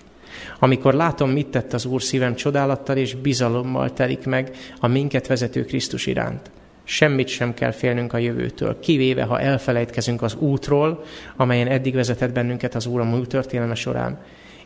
Amikor 0.60 0.94
látom, 0.94 1.30
mit 1.30 1.48
tett 1.48 1.74
az 1.74 1.86
Úr 1.86 2.02
szívem 2.02 2.36
csodálattal 2.36 2.98
és 2.98 3.16
bizalommal 3.16 3.94
telik 3.94 4.26
meg 4.26 4.56
a 4.80 4.88
minket 4.88 5.28
vezető 5.28 5.66
Krisztus 5.66 6.06
iránt. 6.06 6.50
Semmit 6.90 7.28
sem 7.28 7.54
kell 7.54 7.72
félnünk 7.72 8.14
a 8.14 8.18
jövőtől, 8.18 8.80
kivéve, 8.80 9.24
ha 9.24 9.40
elfelejtkezünk 9.40 10.22
az 10.22 10.36
útról, 10.36 11.04
amelyen 11.36 11.68
eddig 11.68 11.94
vezetett 11.94 12.32
bennünket 12.32 12.76
az 12.76 12.86
Úr 12.86 13.00
a 13.00 13.04
múlt 13.04 13.30
történelme 13.30 13.76
során, 13.76 14.20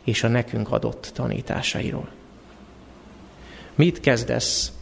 és 0.04 0.22
a 0.22 0.28
nekünk 0.28 0.72
adott 0.72 1.10
tanításairól. 1.14 2.08
Mit 3.74 4.00
kezdesz 4.00 4.72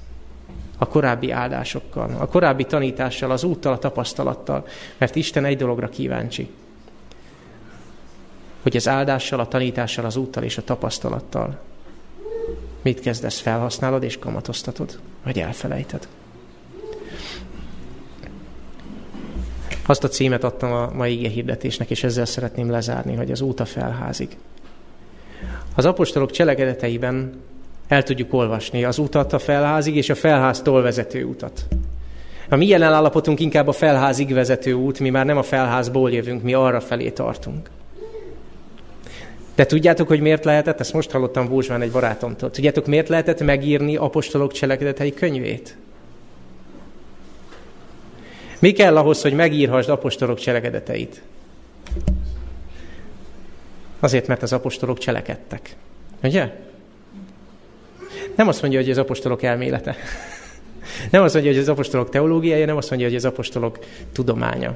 a 0.78 0.88
korábbi 0.88 1.31
áldásokkal, 1.31 2.16
a 2.18 2.26
korábbi 2.26 2.64
tanítással, 2.64 3.31
az 3.31 3.44
úttal, 3.44 3.72
a 3.72 3.78
tapasztalattal, 3.78 4.66
mert 4.98 5.16
Isten 5.16 5.44
egy 5.44 5.57
dologra 5.57 5.88
kíváncsi, 5.88 6.50
hogy 8.62 8.76
az 8.76 8.88
áldással, 8.88 9.40
a 9.40 9.48
tanítással, 9.48 10.05
az 10.05 10.16
úttal 10.16 10.42
és 10.42 10.59
a 10.59 10.64
tapasztalattal 10.64 11.61
mit 12.83 13.00
kezdesz, 13.00 13.38
felhasználod 13.38 14.02
és 14.02 14.18
kamatoztatod, 14.18 14.98
vagy 15.22 15.38
elfelejted. 15.38 16.09
Azt 19.87 20.05
a 20.05 20.09
címet 20.09 20.45
adtam 20.45 20.73
a 20.73 20.90
mai 20.95 21.18
ige 21.18 21.29
hirdetésnek, 21.29 21.90
és 21.90 22.05
ezzel 22.05 22.25
szeretném 22.25 22.71
lezárni, 22.71 23.14
hogy 23.14 23.31
az 23.31 23.40
út 23.40 23.61
a 23.61 23.64
felházig. 23.64 24.37
Az 25.75 25.85
apostolok 25.85 26.31
cselekedeteiben 26.31 27.40
el 27.88 28.03
tudjuk 28.03 28.33
olvasni 28.33 28.85
az 28.85 28.99
utat 28.99 29.33
a 29.33 29.38
felházig, 29.38 29.97
és 29.97 30.11
a 30.11 30.14
felháztól 30.14 30.83
vezető 30.83 31.25
utat. 31.25 31.66
A 32.49 32.57
mi 32.57 32.66
jelen 32.66 32.92
állapotunk 32.92 33.40
inkább 33.40 33.68
a 33.68 33.73
felházig 33.73 34.33
vezető 34.33 34.73
út, 34.73 34.99
mi 34.99 35.11
már 35.11 35.27
nem 35.27 35.37
a 35.37 35.42
felházból 35.42 36.11
jövünk, 36.11 36.42
mi 36.42 36.55
arra 36.55 36.81
felé 36.81 37.11
tartunk. 37.11 37.71
De 39.55 39.66
tudjátok, 39.66 40.09
hogy 40.09 40.21
miért 40.21 40.45
lehetett? 40.45 40.81
Ezt 40.81 40.92
most 40.92 41.11
hallottam 41.11 41.49
Bózsván 41.49 41.83
egy 41.83 41.90
barátomtól. 41.90 42.51
Tudjátok, 42.51 42.87
miért 42.87 43.09
lehetett 43.09 43.42
megírni 43.42 43.97
apostolok 43.97 44.53
cselekedetei 44.53 45.14
könyvét? 45.14 45.77
Mi 48.62 48.72
kell 48.72 48.96
ahhoz, 48.96 49.22
hogy 49.22 49.33
megírhassd 49.33 49.88
apostolok 49.88 50.38
cselekedeteit? 50.38 51.22
Azért, 54.01 54.27
mert 54.27 54.42
az 54.42 54.53
apostolok 54.53 54.98
cselekedtek. 54.98 55.77
Ugye? 56.22 56.59
Nem 58.37 58.48
azt 58.48 58.61
mondja, 58.61 58.81
hogy 58.81 58.90
az 58.90 58.98
apostolok 58.98 59.42
elmélete. 59.42 59.96
Nem 61.11 61.22
azt 61.22 61.35
mondja, 61.35 61.53
hogy 61.53 61.61
az 61.61 61.68
apostolok 61.68 62.11
teológiája, 62.11 62.66
nem 62.66 62.77
azt 62.77 62.88
mondja, 62.88 63.09
hogy 63.09 63.16
az 63.16 63.25
apostolok 63.25 63.79
tudománya. 64.12 64.75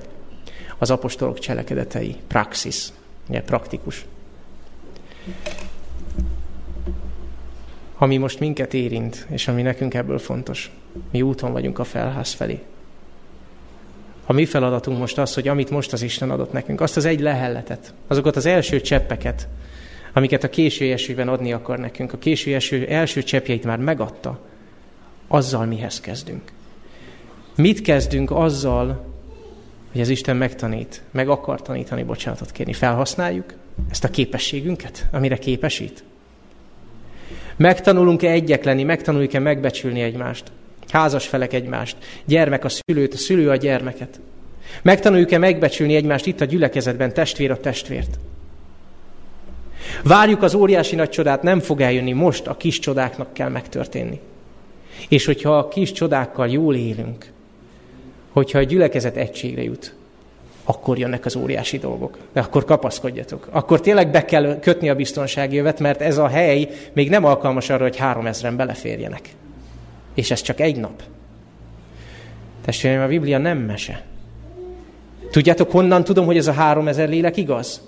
Az 0.78 0.90
apostolok 0.90 1.38
cselekedetei, 1.38 2.16
praxis, 2.26 2.88
ugye, 3.28 3.42
praktikus. 3.42 4.04
Ami 7.96 8.16
most 8.16 8.40
minket 8.40 8.74
érint, 8.74 9.26
és 9.30 9.48
ami 9.48 9.62
nekünk 9.62 9.94
ebből 9.94 10.18
fontos. 10.18 10.70
Mi 11.10 11.22
úton 11.22 11.52
vagyunk 11.52 11.78
a 11.78 11.84
felház 11.84 12.32
felé. 12.32 12.62
A 14.26 14.32
mi 14.32 14.44
feladatunk 14.44 14.98
most 14.98 15.18
az, 15.18 15.34
hogy 15.34 15.48
amit 15.48 15.70
most 15.70 15.92
az 15.92 16.02
Isten 16.02 16.30
adott 16.30 16.52
nekünk, 16.52 16.80
azt 16.80 16.96
az 16.96 17.04
egy 17.04 17.20
lehelletet, 17.20 17.94
azokat 18.06 18.36
az 18.36 18.46
első 18.46 18.80
cseppeket, 18.80 19.48
amiket 20.12 20.44
a 20.44 20.50
késő 20.50 20.92
esőben 20.92 21.28
adni 21.28 21.52
akar 21.52 21.78
nekünk, 21.78 22.12
a 22.12 22.18
késő 22.18 22.54
eső 22.54 22.86
első 22.88 23.22
cseppjeit 23.22 23.64
már 23.64 23.78
megadta, 23.78 24.38
azzal 25.28 25.66
mihez 25.66 26.00
kezdünk. 26.00 26.42
Mit 27.56 27.82
kezdünk 27.82 28.30
azzal, 28.30 29.04
hogy 29.92 30.00
az 30.00 30.08
Isten 30.08 30.36
megtanít, 30.36 31.02
meg 31.10 31.28
akar 31.28 31.62
tanítani, 31.62 32.02
bocsánatot 32.02 32.52
kérni? 32.52 32.72
Felhasználjuk 32.72 33.54
ezt 33.90 34.04
a 34.04 34.10
képességünket, 34.10 35.06
amire 35.12 35.36
képesít? 35.36 36.04
Megtanulunk-e 37.56 38.30
egyek 38.30 38.64
lenni, 38.64 38.82
megtanuljuk-e 38.82 39.38
megbecsülni 39.38 40.00
egymást? 40.00 40.52
Házas 40.88 41.26
felek 41.26 41.52
egymást, 41.52 41.96
gyermek 42.24 42.64
a 42.64 42.68
szülőt, 42.68 43.14
a 43.14 43.16
szülő 43.16 43.50
a 43.50 43.56
gyermeket. 43.56 44.20
Megtanuljuk-e 44.82 45.38
megbecsülni 45.38 45.94
egymást 45.94 46.26
itt 46.26 46.40
a 46.40 46.44
gyülekezetben, 46.44 47.12
testvér 47.12 47.50
a 47.50 47.60
testvért? 47.60 48.18
Várjuk 50.02 50.42
az 50.42 50.54
óriási 50.54 50.96
nagy 50.96 51.08
csodát, 51.08 51.42
nem 51.42 51.60
fog 51.60 51.80
eljönni, 51.80 52.12
most 52.12 52.46
a 52.46 52.56
kis 52.56 52.78
csodáknak 52.78 53.32
kell 53.32 53.48
megtörténni. 53.48 54.20
És 55.08 55.24
hogyha 55.24 55.58
a 55.58 55.68
kis 55.68 55.92
csodákkal 55.92 56.48
jól 56.48 56.74
élünk, 56.74 57.32
hogyha 58.32 58.58
a 58.58 58.62
gyülekezet 58.62 59.16
egységre 59.16 59.62
jut, 59.62 59.94
akkor 60.64 60.98
jönnek 60.98 61.24
az 61.24 61.36
óriási 61.36 61.78
dolgok. 61.78 62.18
De 62.32 62.40
akkor 62.40 62.64
kapaszkodjatok. 62.64 63.48
Akkor 63.50 63.80
tényleg 63.80 64.10
be 64.10 64.24
kell 64.24 64.58
kötni 64.60 64.88
a 64.88 64.94
biztonsági 64.94 65.56
jövet, 65.56 65.80
mert 65.80 66.00
ez 66.00 66.18
a 66.18 66.26
hely 66.26 66.68
még 66.92 67.10
nem 67.10 67.24
alkalmas 67.24 67.70
arra, 67.70 67.82
hogy 67.82 67.96
három 67.96 68.26
ezren 68.26 68.56
beleférjenek. 68.56 69.28
És 70.16 70.30
ez 70.30 70.40
csak 70.40 70.60
egy 70.60 70.76
nap. 70.76 71.02
Testvéreim, 72.64 73.02
a 73.02 73.06
Biblia 73.06 73.38
nem 73.38 73.58
mese. 73.58 74.02
Tudjátok, 75.30 75.70
honnan 75.70 76.04
tudom, 76.04 76.26
hogy 76.26 76.36
ez 76.36 76.46
a 76.46 76.52
három 76.52 76.88
ezer 76.88 77.08
lélek 77.08 77.36
igaz? 77.36 77.80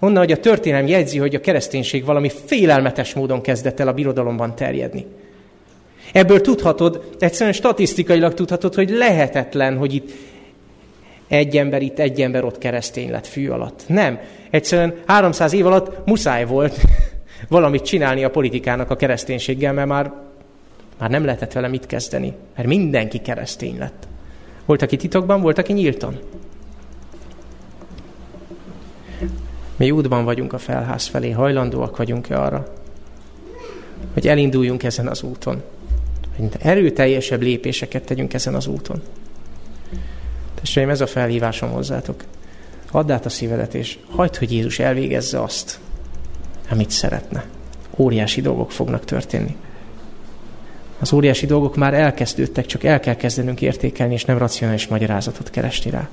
Onnan, 0.00 0.18
hogy 0.18 0.32
a 0.32 0.40
történelem 0.40 0.86
jegyzi, 0.86 1.18
hogy 1.18 1.34
a 1.34 1.40
kereszténység 1.40 2.04
valami 2.04 2.30
félelmetes 2.44 3.14
módon 3.14 3.40
kezdett 3.40 3.80
el 3.80 3.88
a 3.88 3.92
birodalomban 3.92 4.54
terjedni. 4.54 5.06
Ebből 6.12 6.40
tudhatod, 6.40 7.14
egyszerűen 7.18 7.52
statisztikailag 7.52 8.34
tudhatod, 8.34 8.74
hogy 8.74 8.90
lehetetlen, 8.90 9.76
hogy 9.76 9.94
itt 9.94 10.12
egy 11.28 11.56
ember 11.56 11.82
itt, 11.82 11.98
egy 11.98 12.20
ember 12.20 12.44
ott 12.44 12.58
keresztény 12.58 13.10
lett 13.10 13.26
fű 13.26 13.48
alatt. 13.48 13.82
Nem. 13.86 14.18
Egyszerűen 14.50 14.94
300 15.06 15.52
év 15.52 15.66
alatt 15.66 16.06
muszáj 16.06 16.44
volt 16.44 16.80
valamit 17.48 17.82
csinálni 17.82 18.24
a 18.24 18.30
politikának 18.30 18.90
a 18.90 18.96
kereszténységgel, 18.96 19.72
mert 19.72 19.88
már, 19.88 20.12
már 20.98 21.10
nem 21.10 21.24
lehetett 21.24 21.52
vele 21.52 21.68
mit 21.68 21.86
kezdeni. 21.86 22.34
Mert 22.56 22.68
mindenki 22.68 23.18
keresztény 23.18 23.78
lett. 23.78 24.08
Volt, 24.64 24.82
aki 24.82 24.96
titokban, 24.96 25.40
volt, 25.40 25.58
aki 25.58 25.72
nyíltan. 25.72 26.18
Mi 29.76 29.90
útban 29.90 30.24
vagyunk 30.24 30.52
a 30.52 30.58
felház 30.58 31.06
felé, 31.06 31.30
hajlandóak 31.30 31.96
vagyunk-e 31.96 32.40
arra, 32.40 32.72
hogy 34.12 34.28
elinduljunk 34.28 34.82
ezen 34.82 35.08
az 35.08 35.22
úton. 35.22 35.62
Hogy 36.36 36.48
erőteljesebb 36.58 37.42
lépéseket 37.42 38.04
tegyünk 38.04 38.34
ezen 38.34 38.54
az 38.54 38.66
úton. 38.66 39.02
Testvéreim, 40.54 40.92
ez 40.92 41.00
a 41.00 41.06
felhívásom 41.06 41.70
hozzátok. 41.70 42.24
Add 42.90 43.10
át 43.10 43.26
a 43.26 43.28
szívedet, 43.28 43.74
és 43.74 43.98
hagyd, 44.10 44.36
hogy 44.36 44.52
Jézus 44.52 44.78
elvégezze 44.78 45.42
azt, 45.42 45.78
amit 46.70 46.90
szeretne. 46.90 47.44
Óriási 47.96 48.40
dolgok 48.40 48.72
fognak 48.72 49.04
történni. 49.04 49.56
Az 50.98 51.12
óriási 51.12 51.46
dolgok 51.46 51.76
már 51.76 51.94
elkezdődtek, 51.94 52.66
csak 52.66 52.84
el 52.84 53.00
kell 53.00 53.16
kezdenünk 53.16 53.60
értékelni, 53.60 54.14
és 54.14 54.24
nem 54.24 54.38
racionális 54.38 54.86
magyarázatot 54.86 55.50
keresni 55.50 55.90
rá. 55.90 56.08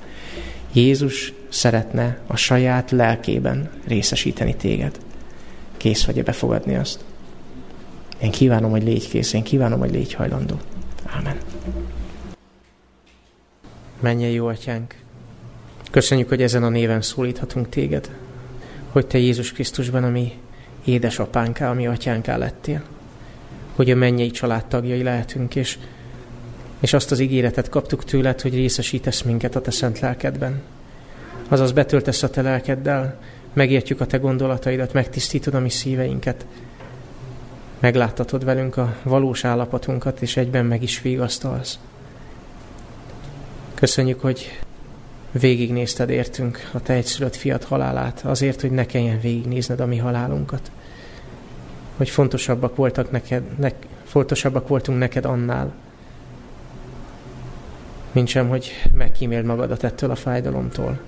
Jézus 0.72 1.32
szeretne 1.48 2.18
a 2.26 2.36
saját 2.36 2.90
lelkében 2.90 3.70
részesíteni 3.86 4.54
téged. 4.56 4.98
Kész 5.76 6.04
vagy-e 6.04 6.22
befogadni 6.22 6.76
azt? 6.76 7.04
Én 8.22 8.30
kívánom, 8.30 8.70
hogy 8.70 8.82
légy 8.82 9.08
kész, 9.08 9.32
én 9.32 9.42
kívánom, 9.42 9.78
hogy 9.78 9.90
légy 9.90 10.14
hajlandó. 10.14 10.60
Ámen. 11.06 11.36
Menjen 14.00 14.30
jó 14.30 14.46
atyánk! 14.46 14.94
Köszönjük, 15.90 16.28
hogy 16.28 16.42
ezen 16.42 16.62
a 16.62 16.68
néven 16.68 17.02
szólíthatunk 17.02 17.68
téged, 17.68 18.10
hogy 18.90 19.06
te 19.06 19.18
Jézus 19.18 19.52
Krisztusban 19.52 20.04
a 20.04 20.08
mi 20.08 20.32
édesapánká, 20.84 21.70
a 21.70 21.74
mi 21.74 21.86
atyánká 21.86 22.36
lettél, 22.36 22.82
hogy 23.74 23.90
a 23.90 23.96
mennyei 23.96 24.30
családtagjai 24.30 25.02
lehetünk, 25.02 25.56
és, 25.56 25.78
és 26.80 26.92
azt 26.92 27.10
az 27.10 27.18
ígéretet 27.18 27.68
kaptuk 27.68 28.04
tőled, 28.04 28.40
hogy 28.40 28.54
részesítesz 28.54 29.22
minket 29.22 29.56
a 29.56 29.60
te 29.60 29.70
szent 29.70 30.00
lelkedben. 30.00 30.62
Azaz 31.48 31.72
betöltesz 31.72 32.22
a 32.22 32.30
te 32.30 32.42
lelkeddel, 32.42 33.18
megértjük 33.52 34.00
a 34.00 34.06
te 34.06 34.16
gondolataidat, 34.16 34.92
megtisztítod 34.92 35.54
a 35.54 35.60
mi 35.60 35.70
szíveinket, 35.70 36.46
megláttatod 37.78 38.44
velünk 38.44 38.76
a 38.76 38.96
valós 39.02 39.44
állapotunkat, 39.44 40.22
és 40.22 40.36
egyben 40.36 40.66
meg 40.66 40.82
is 40.82 41.00
vigasztalsz. 41.00 41.78
Köszönjük, 43.74 44.20
hogy 44.20 44.60
végignézted 45.30 46.10
értünk 46.10 46.70
a 46.72 46.80
te 46.80 46.92
egyszülött 46.92 47.36
fiat 47.36 47.64
halálát, 47.64 48.20
azért, 48.24 48.60
hogy 48.60 48.70
ne 48.70 48.86
kelljen 48.86 49.20
végignézned 49.20 49.80
a 49.80 49.86
mi 49.86 49.96
halálunkat. 49.96 50.70
Hogy 51.96 52.08
fontosabbak, 52.08 52.76
voltak 52.76 53.10
neked, 53.10 53.42
ne, 53.58 53.68
fontosabbak 54.04 54.68
voltunk 54.68 54.98
neked 54.98 55.24
annál, 55.24 55.72
mint 58.12 58.28
sem, 58.28 58.48
hogy 58.48 58.70
megkíméld 58.94 59.44
magadat 59.44 59.84
ettől 59.84 60.10
a 60.10 60.14
fájdalomtól. 60.14 61.00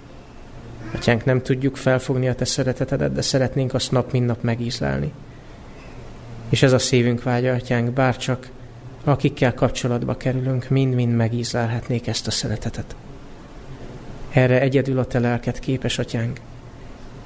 Atyánk, 0.94 1.24
nem 1.24 1.42
tudjuk 1.42 1.76
felfogni 1.76 2.28
a 2.28 2.34
te 2.34 2.44
szeretetedet, 2.44 3.12
de 3.12 3.22
szeretnénk 3.22 3.74
azt 3.74 3.90
nap, 3.90 4.12
mint 4.12 4.26
nap 4.26 4.42
megízlelni. 4.42 5.12
És 6.48 6.62
ez 6.62 6.72
a 6.72 6.78
szívünk 6.78 7.22
vágya, 7.22 7.52
atyánk, 7.52 7.90
bárcsak 7.90 8.50
akikkel 9.04 9.54
kapcsolatba 9.54 10.16
kerülünk, 10.16 10.68
mind-mind 10.68 11.16
megízlelhetnék 11.16 12.06
ezt 12.06 12.26
a 12.26 12.30
szeretetet. 12.30 12.96
Erre 14.30 14.60
egyedül 14.60 14.98
a 14.98 15.04
te 15.04 15.18
lelket 15.18 15.58
képes, 15.58 15.98
atyánk. 15.98 16.40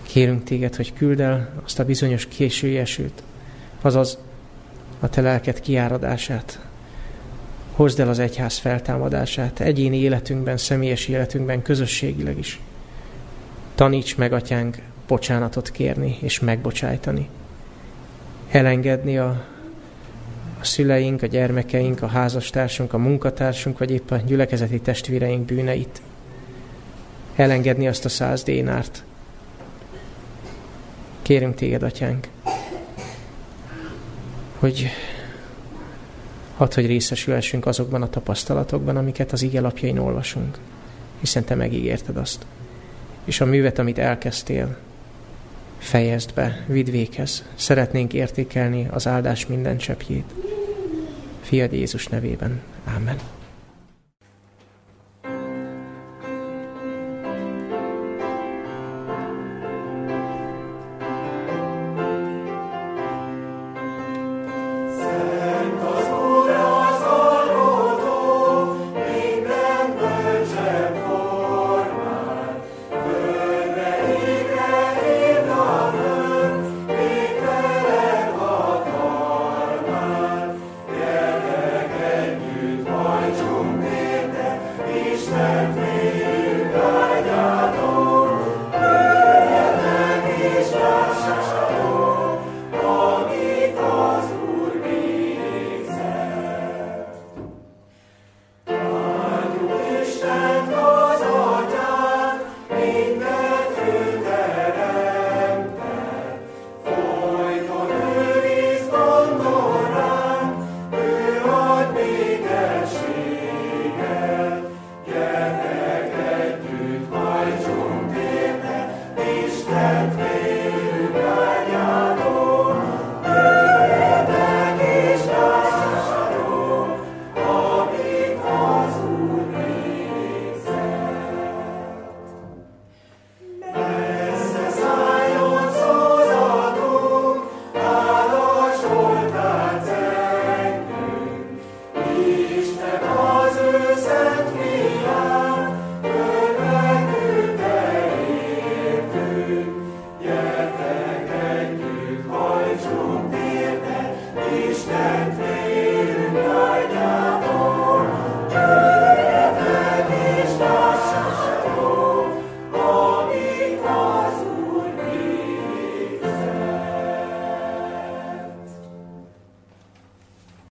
Kérünk 0.02 0.44
téged, 0.44 0.76
hogy 0.76 0.92
küld 0.92 1.20
el 1.20 1.52
azt 1.64 1.78
a 1.78 1.84
bizonyos 1.84 2.26
késői 2.26 2.78
esőt, 2.78 3.22
azaz 3.80 4.18
a 5.00 5.08
te 5.08 5.20
lelket 5.20 5.60
kiáradását. 5.60 6.66
Hozd 7.72 8.00
el 8.00 8.08
az 8.08 8.18
egyház 8.18 8.58
feltámadását 8.58 9.60
egyéni 9.60 9.96
életünkben, 9.96 10.56
személyes 10.56 11.08
életünkben, 11.08 11.62
közösségileg 11.62 12.38
is. 12.38 12.60
Taníts 13.74 14.16
meg, 14.16 14.32
atyánk, 14.32 14.76
bocsánatot 15.06 15.70
kérni 15.70 16.16
és 16.20 16.40
megbocsájtani. 16.40 17.28
Elengedni 18.50 19.18
a 19.18 19.44
a 20.60 20.64
szüleink, 20.64 21.22
a 21.22 21.26
gyermekeink, 21.26 22.02
a 22.02 22.06
házastársunk, 22.06 22.92
a 22.92 22.98
munkatársunk, 22.98 23.78
vagy 23.78 23.90
épp 23.90 24.10
a 24.10 24.16
gyülekezeti 24.16 24.80
testvéreink 24.80 25.44
bűneit. 25.44 26.02
Elengedni 27.36 27.88
azt 27.88 28.04
a 28.04 28.08
száz 28.08 28.42
dénárt. 28.42 29.04
Kérünk 31.22 31.54
téged, 31.54 31.82
atyánk, 31.82 32.28
hogy 34.58 34.90
hadd, 36.56 36.74
hogy 36.74 36.86
részesülhessünk 36.86 37.66
azokban 37.66 38.02
a 38.02 38.10
tapasztalatokban, 38.10 38.96
amiket 38.96 39.32
az 39.32 39.42
ige 39.42 39.60
lapjain 39.60 39.98
olvasunk, 39.98 40.58
hiszen 41.20 41.44
te 41.44 41.54
megígérted 41.54 42.16
azt. 42.16 42.46
És 43.24 43.40
a 43.40 43.44
művet, 43.44 43.78
amit 43.78 43.98
elkezdtél, 43.98 44.76
fejezd 45.78 46.34
be, 46.34 46.64
vidd 46.66 46.90
véghez. 46.90 47.44
Szeretnénk 47.54 48.12
értékelni 48.12 48.88
az 48.90 49.06
áldás 49.06 49.46
minden 49.46 49.78
cseppjét. 49.78 50.34
Fiad 51.40 51.72
Jézus 51.72 52.06
nevében. 52.06 52.60
Amen. 52.96 53.37